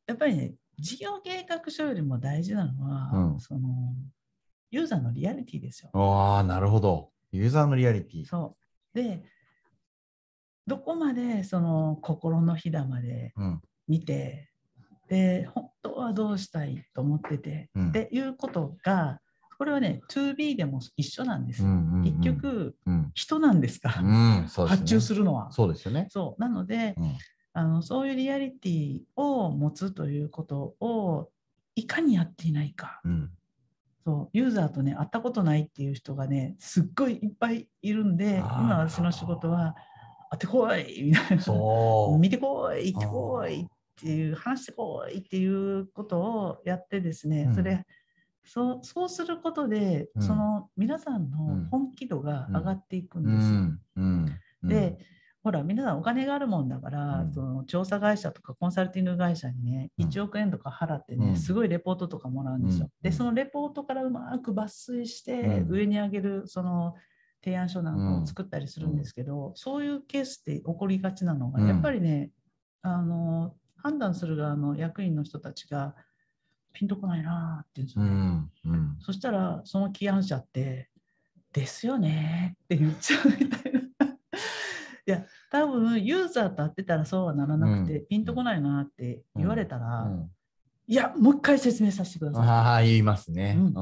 [0.06, 3.96] やっぱりね、事業計画書よりも大事なのは、うん、その
[4.70, 5.90] ユーザーのリアリティですよ。
[5.94, 7.10] ああ、なるほど。
[7.32, 8.26] ユーザーのリアリティ。
[8.26, 8.56] そ
[8.94, 9.24] うで
[10.66, 13.34] どこまでその心のひだまで
[13.88, 14.50] 見て、
[15.10, 19.22] うん、で本当はどうしたいと思ってて、うん、っていうことが
[19.58, 21.70] これはね 2B でも一緒なんですよ。
[21.70, 25.52] うんうんうん、結局、うん、人なんですから、うんね、発注するのは。
[25.52, 26.08] そうですよね。
[26.10, 26.96] そうなので、
[27.58, 31.32] あのそういうリアリティを持つということを
[31.74, 33.02] いかにやっていないか。
[34.06, 39.76] そうユーザーとね会ったことないっていう人がねすっごいいっぱいいるんで今私の仕事は
[40.30, 41.44] 会ってこいみたいな。
[42.20, 43.66] 見てこい行ってこいっ
[44.00, 47.88] ていう話してこいっていうことをやってですね、うん、それ
[48.44, 54.70] そうそうすることで、うん、その皆さんの本気度が上がっていくんですよ。
[54.70, 55.00] で
[55.48, 62.90] ほら皆さんお金があるもんだから、うん、その調査会社とかコンサルティング会社にね、うん、1億円とか払ってね、うん、すごいレポートとかもらうんですよ。
[63.02, 66.96] でそのレポートからうまく抜粋して上に上げるその
[67.42, 72.32] 提案書なんかを作ったりするんですけど、そういうケースって起こりがちなのが、やっぱりね
[72.82, 75.96] あの判断する側の役員の人たちが
[76.74, 78.80] ピンとこないなって言うんですよね。
[79.00, 80.90] そしたらその起案者って
[81.54, 83.87] 「ですよね」って言っちゃうみたいな。
[85.08, 90.30] いや多分ユーザーと会ってたらそうはならなくて、うん、ピンとこないなって言われたら、うん、
[90.86, 92.48] いやもう一回説明させてください。
[92.48, 93.74] ああ言いますね、うん。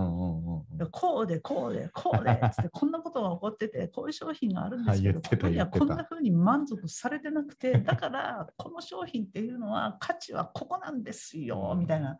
[0.91, 12.17] こうでこうでこうでってこんなことが起こっててこういう商品があるんですけどここにはこんなふうに満足されてなくて だからこの商品っていうのは価値はここなんですよみたいな、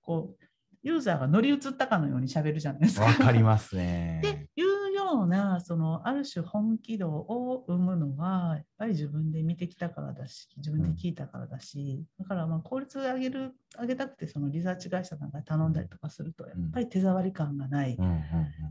[0.00, 0.44] こう
[0.82, 3.04] ユーザーが乗り移ったかのようにしゃべるじゃないですか。
[3.04, 4.20] わかりますね。
[4.22, 4.81] でいう
[5.12, 17.96] ようなそのある種本気度を生むのはやっぱり自分で見てきたからだし自分で聞いたからだし、うん、だからまあ効率を上げる上げたくてそのリサーチ会社なんか頼んだりとかするとやっぱり手触り感がない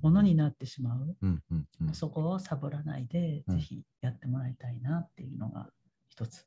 [0.02, 1.16] ものになってしまう、
[1.94, 5.68] そこをサボらないでぜひやってもらいたいなっていうのが
[6.10, 6.46] 一つ。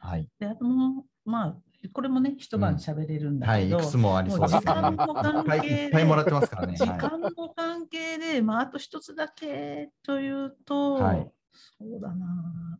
[0.00, 1.56] はい、であともまあ
[1.92, 6.04] これもね、一晩喋れるんだけど、うんはい、いくつもありそう時間の関係で、いっぱい。
[6.04, 6.76] もらってますからね。
[6.76, 11.30] 時間の関係で、まあ、あと一つだけというと、はい、
[11.78, 12.26] そうだな、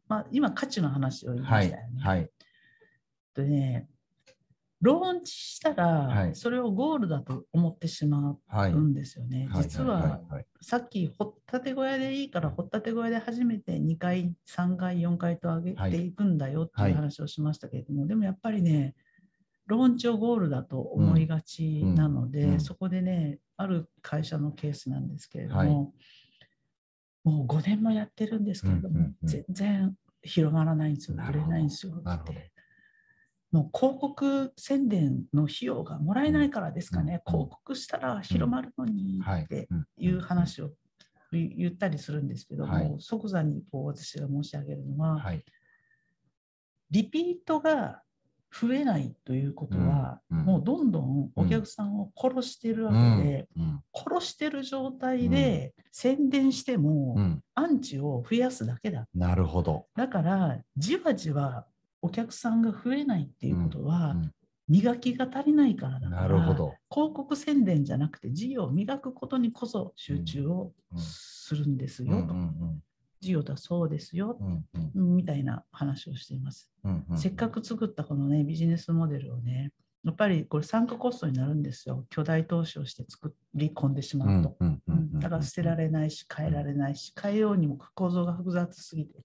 [0.09, 2.03] まあ、今、価値の話を言いましたよね。
[2.03, 2.31] はい、
[3.35, 3.89] でね、
[4.85, 9.49] ローンチしたら、それをゴールだと思ってしまうんですよね。
[9.55, 10.21] 実は、
[10.61, 18.95] さっき、掘ったて小屋でいいから、掘ったて小屋で初めて2回、3回、4回と上げていくんだよっていう話をしましたけれども、でもやっぱりね、
[19.67, 25.95] ローンチをゴールだと思いがちなので、うんうん、そこでね、ある会社のケースなんですけれども、
[27.23, 32.03] もう5年もやってるんですけれども、全然広がらないんですよ、売れないんですよ。
[32.07, 32.53] って。
[33.55, 40.71] もう広告宣伝の費用がもらえないからですかね、広告したら広まるのにっていう話を
[41.31, 45.25] 言ったりするんですけども、即座にこう私が申し上げるのは、
[46.91, 48.03] リピートが
[48.51, 53.49] 増えないということは、もうどんどんお客さんを殺してるわけで、
[53.95, 57.17] 殺してる状態で宣伝しても、
[57.55, 59.07] アンチを増やすだけだ。
[59.15, 59.87] なるほど。
[59.95, 61.67] だからじわじわ
[62.05, 64.15] お客さんが増えないっていうことは、
[64.69, 72.35] 磨きが足りないからだからなるほど広告宣伝じゃなくて事業を磨くことにこそ集中をするんですよと。
[73.21, 74.65] 事業だそうですよ、うん
[74.95, 77.19] うん、みたいな話をしています、うんうん。
[77.19, 79.73] せっかく作ったこのねビジネスモデルをね
[80.05, 82.05] やっぱりこれ参加コストになるんですよ。
[82.11, 84.57] 巨大投資をして作り込んでしまうと。
[85.15, 89.25] だから捨てられないし変えられないし変えようにも構造が複雑すぎて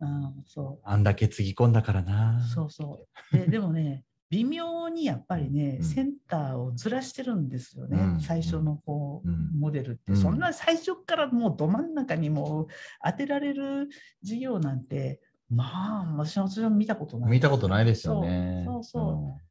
[0.00, 0.80] うん、そう。
[0.84, 2.40] あんだけつぎ込んだからな。
[2.54, 3.36] そうそう。
[3.36, 12.66] で でもね、微妙にやっぱりね、うん、センターをずらしてるんですよね、うん、最初のこう、うん、モデルって、そんな最初からもうど真ん中にも
[13.04, 13.88] 当てられる
[14.22, 17.30] 事業なんて、まあ、私は見たことない。
[17.30, 18.64] 見たことないですよね。
[18.66, 19.42] そうそう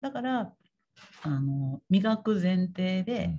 [0.00, 0.52] だから、
[1.22, 3.36] あの磨く前提で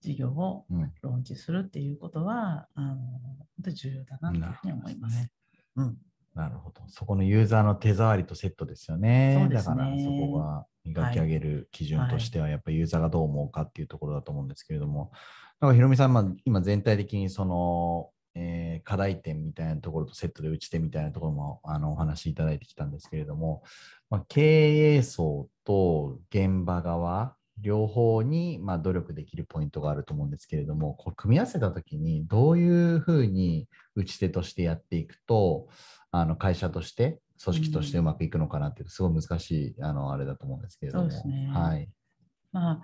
[0.00, 0.66] 事業を
[1.02, 5.28] ローンチするっていうことは、あの本当に重要だなというふうに思います。
[5.76, 5.96] うん、
[6.34, 6.82] なるほど。
[6.88, 9.48] そこのユーザーの手触りとセットですよね。
[9.48, 15.10] ねだからそこが磨き上げる基準としては、やっぱりユーザーがどう思うかっていうところだと思うんですけれども、
[15.60, 23.62] だからひろみさん、まあ、今全体的にその、えー、課題点みたいなところとセットで打ち手みたいなところもあのお話しいただいてきたんですけれども、
[24.10, 35.68] まあ、経営層と現場側両方にま努力できるポイントがあると思うんですけれども、こう組み合わせたときにどういうふうに打ち手としてやっていくと、
[36.10, 41.08] あの会社として組織としてうまくいくのかなっていう、すごい難しいあのあれだと思うんですけれども。
[41.08, 41.88] ねはい。
[42.52, 42.82] まあ、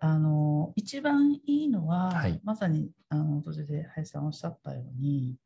[0.00, 5.36] あの一番いいのは、はいまさにあの途中で林さんおっしゃったように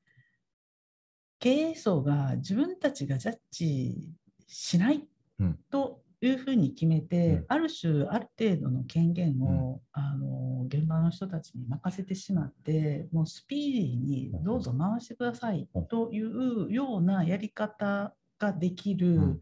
[1.38, 4.11] 経営層が自分たちがジャッジ
[4.46, 5.09] しない
[5.40, 7.44] うんというふうに決めて、うん。
[7.48, 19.40] ある種ある程度の権限を、あの現場の人たちに任せてしまってもうスピーディーにどうぞ回してくださいうんというようなやり方ができる、うん。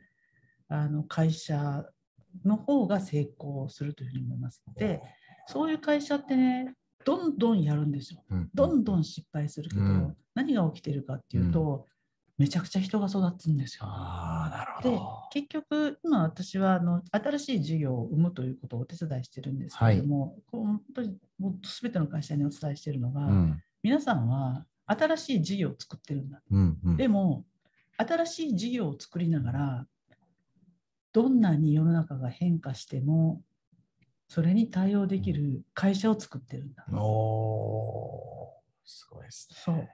[0.68, 1.84] あの会社
[2.44, 5.02] の方が成功するというふうに思いますので、
[5.48, 8.22] そういう会社ってね、どんどんやるんですよ。
[8.30, 8.50] うん。
[8.54, 10.16] どんどん失敗するけど、うん。
[10.34, 11.86] 何が起きてるかっていうと、
[12.40, 13.86] めちゃくちゃ人が育つんですよ。
[14.82, 15.28] でど。
[15.30, 23.62] 結局、今私はあの新しい事業を生むということをお手伝いしてるんですけれども、こう本当にもう全ての会社にお伝えしているのが、うん。
[23.82, 26.40] 皆さんは新しい事業を作ってるんだ。
[26.50, 26.78] うん。
[26.82, 27.44] うんでも、
[27.98, 29.86] 新しい事業を作りながら、
[31.12, 33.42] どんなに世の中が変化しても、
[34.28, 36.86] それに対応できる会社を作ってるんだ。
[36.90, 39.90] おーすごいですね。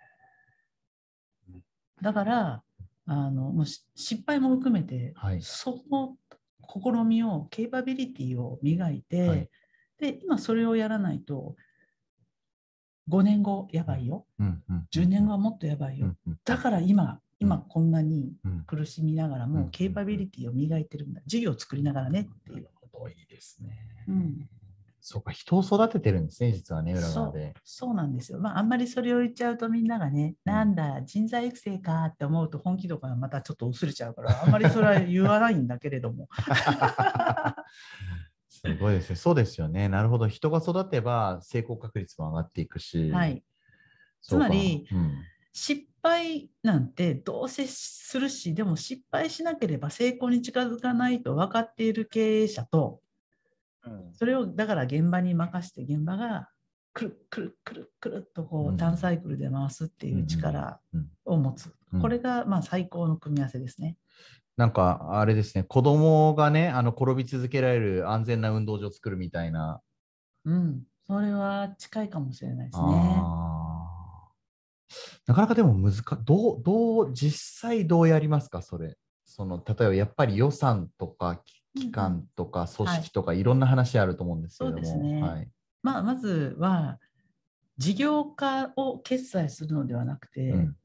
[2.03, 2.63] だから、
[3.09, 5.43] あのもうし失敗も含めて、はい。
[5.43, 6.17] その
[6.69, 9.51] 試みを、ケーパビリティを磨いて、はい。
[9.99, 11.57] で、今それをやらないと、
[13.09, 16.07] 5年後やばいよ、うんうん10年後はもっとやばいよ。
[16.07, 16.39] うんうん。
[16.45, 18.65] だから今、今こんなにうん。
[18.67, 21.23] 苦しみながらうんも、ケーパビリティを磨いてるんだ。
[21.27, 22.69] 事業を作りながらねっていう。
[23.11, 24.05] いいですね。
[24.09, 24.49] うん
[25.09, 27.55] そうか、人を育ててるんですね、実はね、裏側で。
[27.63, 28.41] そうなんですよ。
[28.41, 36.29] まあ、あんまりそれを言っちゃうとみんながね、うんなんだ、人材育成かって思うと本気度がまたちょっと薄れちゃうから、あんまりそれは言わないんだけれども。
[38.51, 39.17] すごいですね。
[39.17, 39.89] そうですよね。
[39.89, 40.27] なるほど。
[40.27, 43.13] 人が育てば成功確率も上がっていくし。
[43.13, 43.45] はい。
[44.23, 45.13] つまりうん
[45.53, 53.06] 失敗なんてどうせするし、でも失敗しなければ成功に近づかないと分かっている経営者と、うん
[54.13, 56.49] それをだから現場に任せて現場が
[56.93, 61.67] くるくるくるくるっとこうんう単サイクルで回すっていう力うんを持つ。
[61.67, 63.97] うんこれがまあ最高の組み合わせですね。
[64.57, 69.81] なんか、あれですね、子供がね、あの転び続けられる安全な運動場を作るみたいな。
[70.45, 70.83] うん。
[71.07, 73.23] それは近いかもしれないですね。
[75.27, 78.97] なかなかでも難かどう、どう、実際どうやりますか、それ。
[79.25, 85.21] その例えばやっぱり予算とかき機関とか組織とかいろんな話あると思うんですけれども。
[85.27, 85.49] はい。
[85.83, 86.99] まあ、まずは
[87.79, 90.77] 事業化を決済するのではなくて、うん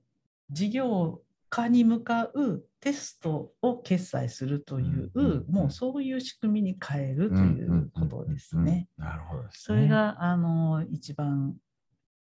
[0.51, 8.89] 事業化に向かうテストを決済するという、うんうんうんもうそういう仕組みに変えるということですね。
[8.97, 9.06] うん。
[9.06, 9.49] なるほどね。
[9.54, 11.56] それがあの一番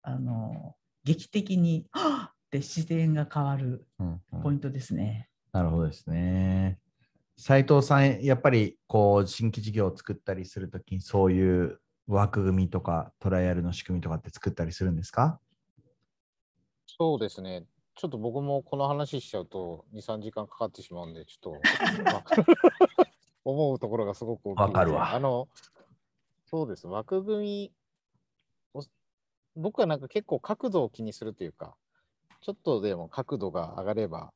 [0.02, 5.30] あの劇的に「はっ!」って視点が変わるうんうんポイントですね。
[5.52, 6.80] なるほどですね。
[7.38, 15.40] 斉藤さん、やっぱりこう新規事業を作ったりするときに、そういう枠組みとかトライアルの仕組みとかって作ったりするんですか？
[16.88, 17.66] そうですね。
[17.96, 21.62] ちょっと僕もこの話しちゃうと2、3時間かかってしまうんで、ちょっと、
[22.04, 22.24] まあ
[23.46, 25.48] 思うところがすごく大きいですわかるわあの、
[26.46, 26.88] そうです。
[26.88, 27.74] 枠組み
[28.74, 28.84] を、
[29.56, 31.76] 僕はなんか結構角度を気にするというか、
[32.42, 34.32] ちょっとでも角度が上がれば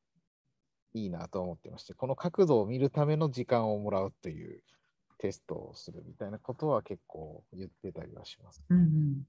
[0.94, 4.62] いいなと思ってまして、この角度を見るための時間をもらうという
[5.18, 8.64] テストをするみたいなことは結構言ってたりはします。
[8.70, 9.28] うんうん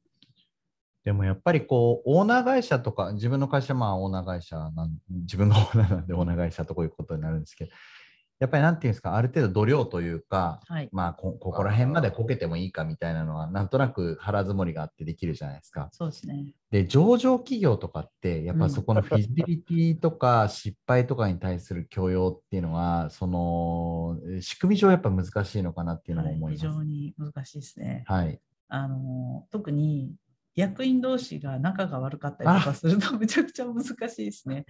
[1.05, 7.73] でもやっぱりこう、オーナー会社とか、自分の会社、まあオーナー会社なん、自分がオーナーなんでオーナー会社とこういうことになるんですけど、
[8.43, 15.91] やっぱりなんていうんですか、ある程度度量というか、はいまあこここら辺までこけてもいいかみたいなのは、なんとなく腹積もりがあってできるじゃないですか。
[15.93, 16.53] そうですね。
[16.73, 26.67] で、上場企業とかって、やっぱうんそこのフィジビリティとか失敗とかに対する許容っていうのは、その仕組み上やっぱ難しいのかなっていうのもはい思います。
[26.67, 28.03] 非常に難しいですね。
[28.09, 28.41] はい。
[28.67, 30.17] あの特に
[30.57, 34.67] 役員同士が仲が悪かったりとかするとめちゃくちゃ難しいですね。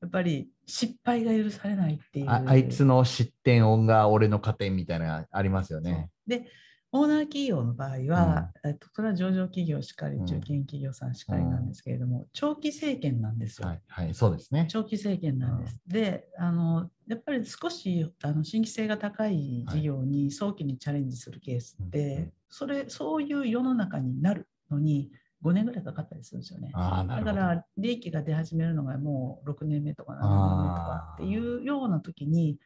[0.00, 2.30] やっぱり失敗が許されないっていう。
[2.30, 6.10] ああいつの失点音が俺の加点みたいなのありますよね。
[6.26, 6.46] で、
[6.92, 13.68] オーナー企業の場合は、えっと、それは上場企業しかり、うん中堅企業さんしかりなんですけれども、長期政権なんですよ。
[13.68, 14.66] はい、はい、そうですね。
[14.68, 15.80] 長期政権なんです。
[15.86, 26.70] であの、やっぱり少しあの新規性が高い事業に早期にチャレンジするケースって、うんうんそれそういう世の中になるのに5年ぐらいかかったりするんですよね。
[26.72, 32.58] だから利益が出始めるのがもう6年目とか7年目とかっていうような時に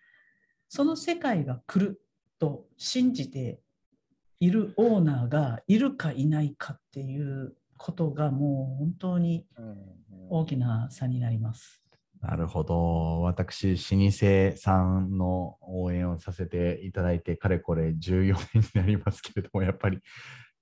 [0.68, 2.00] その世界が来る
[2.38, 3.60] と信じて
[4.40, 9.46] いるオーナーがいるかいないかっていうことがもう本当に
[10.28, 11.84] 大きな差になります。
[12.20, 13.20] なるほど。
[13.20, 20.00] 私、老舗さんの応援をさせていただいて、かれこれ14年になりますけれども、やっぱり、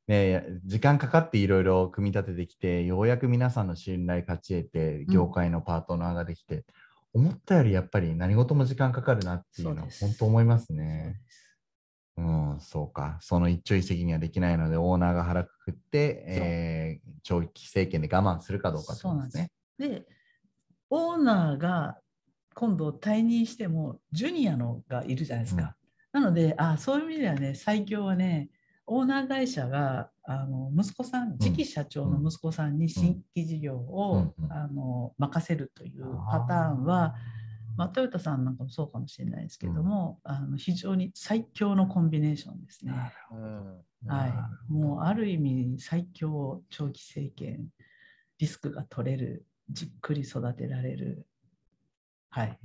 [0.08, 6.64] ね、時間かかっていろいろ組み立ててきて、ようやく皆さんの信頼勝ち得て、業界のパートナーができて、
[7.14, 11.20] うん、思ったよりやっぱり何事も時間かかるなっていうのは本当思いますね。
[12.16, 13.18] うん、そうか。
[13.20, 19.50] その一朝一夕にはできないので、オーナーが腹くくって、えー、長期政権で我慢するかどうかってことですね。
[19.78, 20.04] で
[20.90, 21.96] オーナーが
[22.54, 25.74] 今度退任しても、ジュニアのがいるじゃないですか。
[26.12, 28.50] うん、なので、あそういう意味ではね、最強はね、
[28.86, 37.14] オーナー会社があの息子さん、次期社長の息子さんに新規事業を、あの任せるというパターンは、
[37.76, 42.92] まあ、トヨタさんなんかもそうかもしれないですけども、うん、あの非常に最強のコンビネーションですね。
[44.06, 47.68] はい、もうある意味最強長期政権
[48.38, 51.26] リスクが取れるじっくり育てられる。
[52.30, 52.58] はい、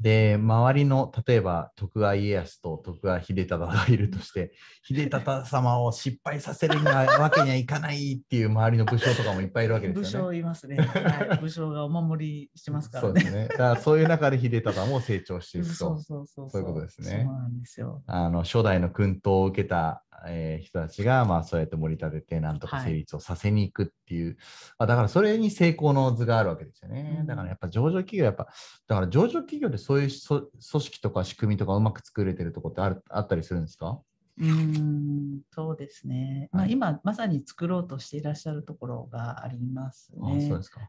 [0.00, 10.28] で、周りの、例えば徳川家康と徳川秀忠がいるとして、秀忠様を失敗させるにはわけにはいかないっていう周りの武将とかもいっぱいいるわけですよね。
[10.28, 10.76] 武将いますね。
[10.78, 13.20] はい、武将がお守りしてますからね。
[13.20, 13.48] そうですね。
[13.48, 15.74] だからそういう中で秀忠も成長していくと。
[15.74, 17.24] そうそうそうそういうことですね。
[17.26, 18.02] そうなんですよ。
[18.06, 24.36] あの初代の薫陶を受けたえー、人たちが、まあ、そうやって盛り立てて、なんとか成立をさせに行くっていう、はい、
[24.80, 27.18] まあ、だからそれに成功の図があるわけですよね。
[27.20, 28.48] うん、だからやっぱ上場企業、やっぱ、
[28.86, 34.00] だから上場企業でそういう組織とか仕組みとかうまく作れてるところってあるあったりするんですか？
[34.38, 40.48] うんそうですね、まあ、今まさに作ろうとしていらっしゃるところがありますね。
[40.48, 40.80] そうですか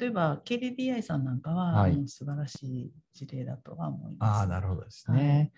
[0.00, 4.42] 例えば KDDI さんなんかは、はい、素晴らしい事例だとは思います。
[4.42, 5.52] あなるほどですね。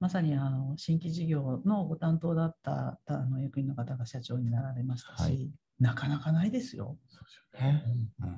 [0.00, 6.98] まさにあの新規事業のご担当だったあの役員の方が社長になられましたし、はい、なかなかないですよ。
[7.08, 7.84] そうですよね、
[8.20, 8.28] うん、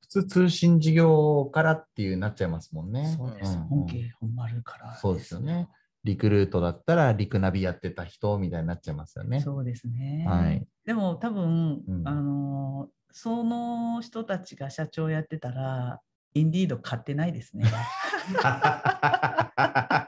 [0.00, 3.14] 普通通信事業からっていうなっちゃいますもんね。
[3.16, 3.56] そうです。
[3.56, 5.68] うん、本家本丸から、そうですよね。
[6.04, 9.40] リクルートだったらリクナビやってた人みたいになっちゃいますよね。
[9.40, 10.24] そうですね。
[10.26, 16.00] はい、でも多分、うん、あのその人たちが社長やってたら
[16.34, 17.66] インディード買ってないですね。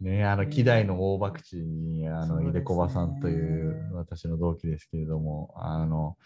[0.00, 6.16] ね、あの、希代の大博打に、あの、井出小葉さんという私の同期ですけれども、あの、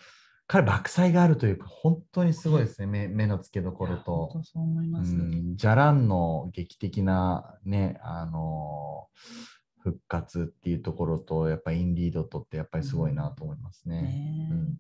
[0.47, 4.31] 彼、爆災があるというか、本当にすごいですね、目目の付けどころと。
[4.43, 5.15] そう思います。
[5.55, 9.09] じゃらんの劇的な、ね、あの、
[9.83, 14.03] 復活っていうところと、やっぱりインディードとってやっぱりすごいなと思いますね。
[14.03, 14.77] ねうん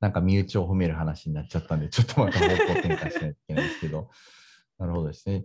[0.00, 4.10] なんか身内を褒める話になっちゃったんで、ちょっとまた方向転換しないといけないですけど、
[4.78, 5.44] なるほどですね。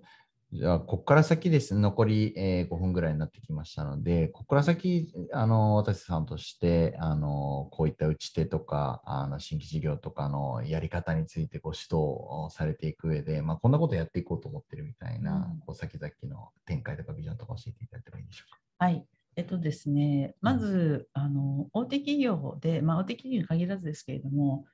[0.56, 18.86] じゃあ、ここから先ですね、残り、えー、5分ぐらいになってきましたので、ここから先、あの私さんとして、あのこういった打ち手とか、あの新規事業とかのやり方についてご指導されていく上で、まあ、こんなことやっていこうと思ってるみたいな、うん、こう先々の展開とかビジョンとか教えていただいてもいいでしょうか？
[18.86, 19.04] はい。
[19.36, 24.66] えっとですね、まず、あの大手企業で、まあ、大手企業に限らずですけれども、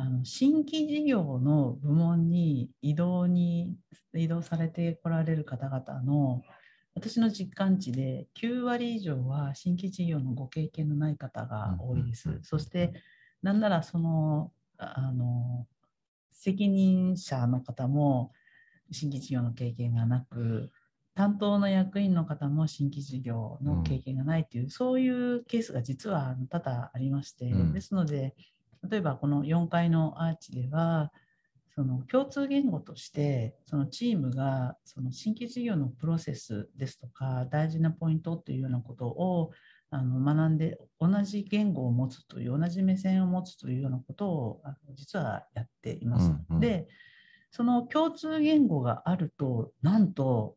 [0.00, 3.76] あの新規事業の部門に移動に
[4.14, 6.42] 移動されてこられる方々の
[6.94, 12.40] 私の実感値で9割以上は新規事業のご経験のない方が多いです。
[12.42, 12.94] そして
[13.42, 15.66] なんならそのあの
[16.32, 18.32] 責任者の方も
[18.90, 20.70] 新規事業の経験がなく
[21.14, 28.34] 担当の役員の方も新規事業の経験がないという、うん、そういうケースが実は多々ありまして、うん、ですので
[28.88, 31.12] 例えばこの4階のアーチでは
[31.74, 39.52] その共通言語としてそのチームがその新規事業のプロセスですとか大事なポイントというようなことを
[39.90, 46.26] あの学んで同じ言語を持つという同じ目線を持つというようなことをあの実はやっています。
[46.26, 46.86] うんうん、で
[47.50, 50.56] その共通言語があるとなんと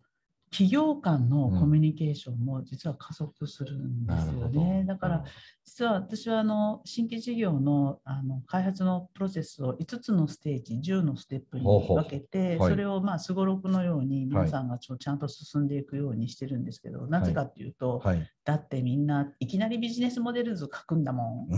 [0.54, 4.82] 企業間のコミュニケーションも実は加速するんですよね。
[4.82, 5.24] うん、だから
[5.66, 21.54] 実は私はあの新規事業のあの開発のプロセスを5つのステージ10のステップに分けてそれをまあすごろくのように皆さんがちょちゃんと進んでいくようにしてるんですけど、なぜかっていうと、はい、だってみんないきなりビジネスモデル図書くんだもん。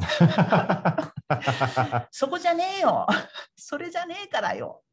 [2.12, 3.06] そこじゃねえよ。
[3.58, 4.84] それじゃねえからよ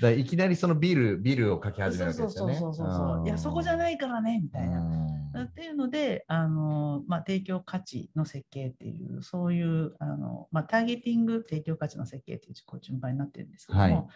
[0.00, 2.54] だいきなりそのビル、ビルを書き始めるわけですよね。
[2.54, 3.26] そうそうそうそう。
[3.26, 5.44] いや、そこじゃないからね、みたいな。
[5.44, 14.06] っていうので、あの、まあ、提供価値の設計っていう、そういう、あの、まあ、ターゲティング、提供価値の設計っていうこう順番になってるんですけども、はい、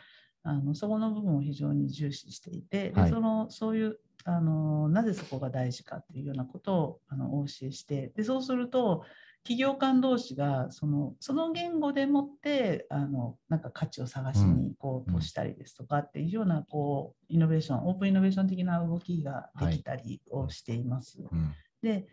[0.46, 9.04] あのそこの部分を非常に重視していて、でそのそういうあのなぜそこが大事かっていうようなことをあのお教えしてでそうすると
[9.46, 21.22] 企業間同士がそのその言語でもってあのなんか価値を探しにこう、うん、したりですとかっていうようなこうイノベーションオープンイノベーション的な動きができたりをしています。
[21.22, 22.08] はいうん、で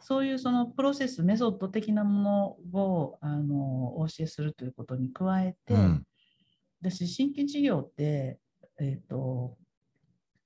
[0.00, 6.06] そういうそのプロセスメソッド的なものをあのお教えするということに加えて、うん、
[6.80, 8.38] 私新規事業って、
[8.80, 9.58] えーと、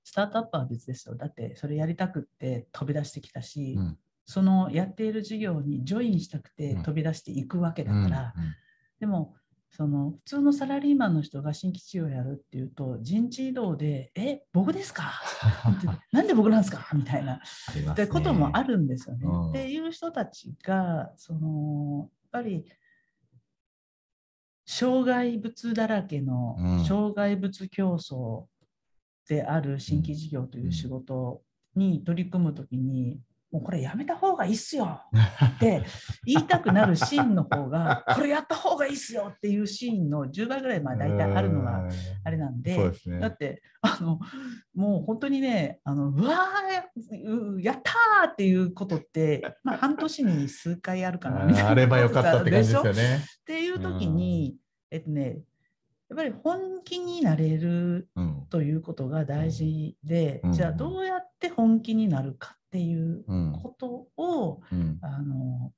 [0.03, 1.15] スタートアップは別ですよ。
[1.15, 8.55] だってそれやりたくって飛び出してきたし、うん、そのやっている事業にジョインしたくて飛び出していくわけだから、うん、
[8.99, 9.35] でも
[9.71, 15.13] その普通のサラリーマンの人が新規治療をやるっていうと人事異動で「え僕ですか?」
[16.13, 17.41] なんで僕なんですか?」みたいな、
[17.93, 19.27] ってこともあるんですよね。
[19.27, 22.65] うん、っていう人たちがそのやっぱり
[24.65, 28.47] 障害物だらけの障害物競争
[29.29, 31.43] である新規事業という仕事
[31.77, 33.21] に取り組むときに
[33.53, 35.01] もうこれやめた方がいいっすよ。
[35.57, 35.85] って
[36.25, 41.89] 言いたくなるシーンの方が、 これやった方がいいっすよっていうシーンの10倍ぐらいまあ大体あるのが
[42.25, 42.77] あれなんで、
[43.07, 44.19] ね、だってあの
[44.75, 51.71] もう本当にね、あのうわー、やったーっていうことって、まあ、半年に数回あるかなみたいな。
[51.71, 53.17] あればよかったって感じですよね。
[53.17, 54.57] っていう時に、
[54.91, 55.39] えっとね、
[56.09, 58.09] やっぱり本気になれる
[58.51, 63.25] ということが大事で、うん、じゃあどうやって本気になるかっていう
[63.63, 65.73] ことを、うん、あの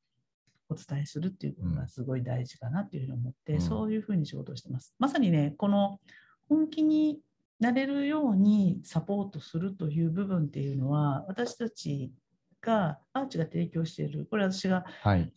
[0.68, 4.94] お伝えするっていうことがすごい大事かなっていうふうに思って、うん、そういうふうに仕事をしてます。
[4.98, 6.00] まさにねこの
[6.48, 7.20] 本気に
[7.60, 12.12] なれるようにサポートするという部分っていうのは私たち
[12.60, 14.84] がアーチが提供しているこれ私が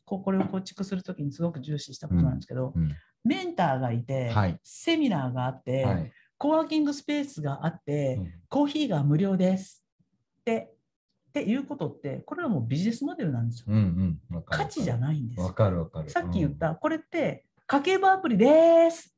[0.06, 2.74] これを構築する時にすごく重視したことなんですけど、
[3.24, 9.84] メンターがいて、はい、セミナーがあって、はい、コワーキングスペースがあって、うん、コーヒーが無料です
[10.42, 10.72] って
[11.32, 13.68] っていうことって、これはもうビジネスモデルなんですよ。
[13.70, 16.10] うんうん、価値じゃないんですわかるわかる。
[16.10, 19.16] さっき言った、これって、家計簿アプリです。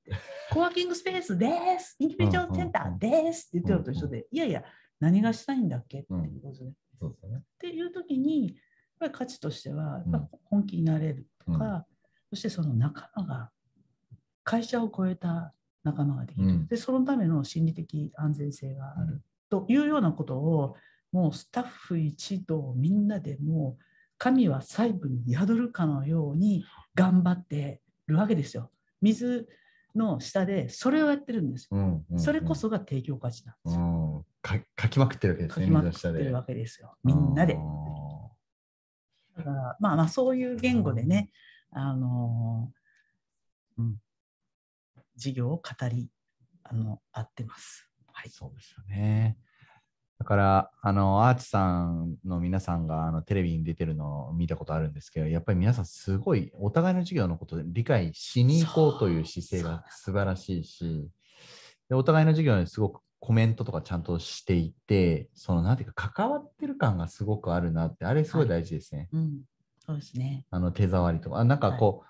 [0.52, 1.50] コワーキングスペースで
[1.80, 1.96] す。
[1.98, 4.64] インディビジュアルセンターですって言ってるのと一緒で、いやいや、
[5.00, 6.72] 何がしたいんだっけっていうことで。
[7.00, 8.56] そうですね、っていう時に、やっ
[9.00, 10.04] ぱり価値としては、
[10.44, 11.88] 本気になれるとか、
[12.30, 13.52] そしてその仲間が、
[14.44, 15.52] 会社を超えた
[15.84, 16.68] 仲間ができる。
[16.68, 19.24] で、そのための心理的安全性がある。
[19.50, 20.76] というようなことを
[21.14, 23.84] もうスタッフ一同みんなでもう
[24.18, 28.72] 神は細部に宿るかのように頑張ってるわけですよ。
[29.02, 29.48] 水
[29.96, 31.78] の下でそれをやってるんですよ。
[31.78, 34.26] うんうんうん、それこそが提供価値なんですよ。
[34.82, 35.66] 書きまくってるわけですね。
[35.66, 36.96] 書きまくってるわけですよ。
[37.04, 37.58] みんなで。
[39.38, 41.30] だからまあまあそういう言語でね、
[41.70, 43.96] あのー、うん、
[45.16, 46.10] 事業を語り
[46.64, 47.90] あの合ってます。
[48.12, 49.38] はい、そうですよね。
[50.24, 61.10] だから、あの、アーチさんの皆さんがあのテレビに出てるのを見たことあるんですけど、やっぱり皆さんすごいお互いの授業のことで理解しに行こうという姿勢が素晴らしいし、
[61.90, 69.10] でお互いの授業にすごくコメントとかちゃんとしていて、そのなんていうか関わってる感がすごくあるなって、あれすごい大事ですね。
[69.12, 69.42] はい、うん、
[69.86, 70.46] そうですね。
[70.52, 72.06] あの手触りとか、あなんかこ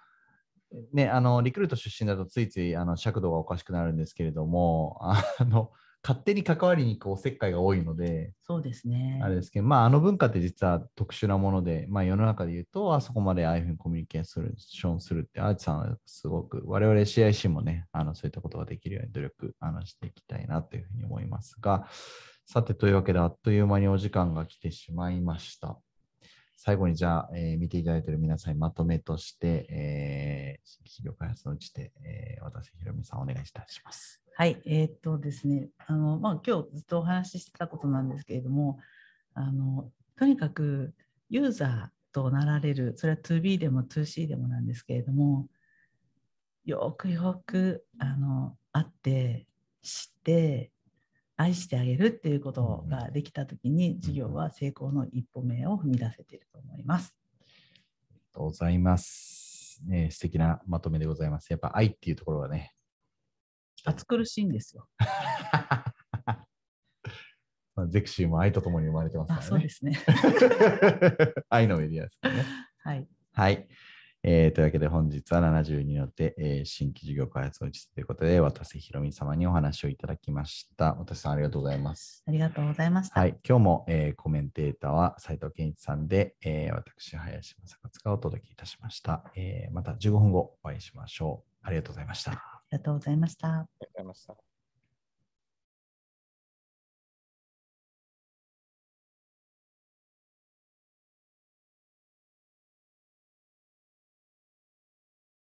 [0.72, 5.72] う、はい、ね、あのリクルート出身だとついついあの尺度がおかしくなるんですけれども、あの
[6.04, 9.22] 勝手に関わりに行くおせっかいが多いので、そうですね。
[9.24, 21.88] あれですけど、まあ、あの文化って実は特殊なもので、まあ、世の中で言うと、あそこまでああいうふうにコミュニケーションするって、アーチさんはすごく、我々 CIC もね、あのそういったことができるように努力あのしていきたいなというふうに思いますが、
[22.46, 25.80] さて、というわけで、あっという間にお時間が来てしまいました。
[26.58, 34.23] 最後にじゃあ、えー、見ていただいている皆さんにまとめとして、えー、新規事業開発のうちで、えー、私、ひろみさん、お願いいたします。
[34.36, 38.80] はい、えー、っとですね、あのまあ、今日ずっとお話ししてたことなんですけれども、
[39.36, 40.94] あのとにかく
[41.30, 45.48] ユーザーとなられる、それは 2B でも 2C でもなんですけれども、
[46.66, 49.48] よくよくあの会って、
[49.84, 50.72] 知って、
[51.36, 57.16] 愛してあげるっていうことができたときに、事業は成功の一歩目を踏み出せていると思います。
[57.30, 59.82] ありがとうございます。
[59.86, 61.50] ね、素敵なまとめでございます。
[61.52, 62.74] やっぱ愛っていうところはね、
[63.86, 64.88] 暑苦しいんですよ。
[67.76, 69.48] まあ、ゼクシーも愛とともに生まれてますからね。
[69.48, 69.98] そうですね。
[71.50, 72.46] 愛のメディアですね。
[72.84, 73.08] はい。
[73.34, 73.68] はい。
[74.26, 80.94] えー、というわけで本日は72によって、えー、新規事業開発を打ちということで、渡瀬ひろみ様にお話をいただきました。
[80.94, 82.24] 渡瀬さん、ありがとうございます。
[82.26, 83.20] ありがとうございました。
[83.20, 83.38] はい。
[83.46, 89.74] 今日も、えー、コメンテーターは斉藤健一さんで、えー、私、林正勝がお届けいたしました、えー。
[89.74, 91.68] また15分後お会いしましょう。
[91.68, 92.53] ありがとうございました。
[92.74, 93.48] りがとうございました。
[93.48, 94.53] ありがとうございました。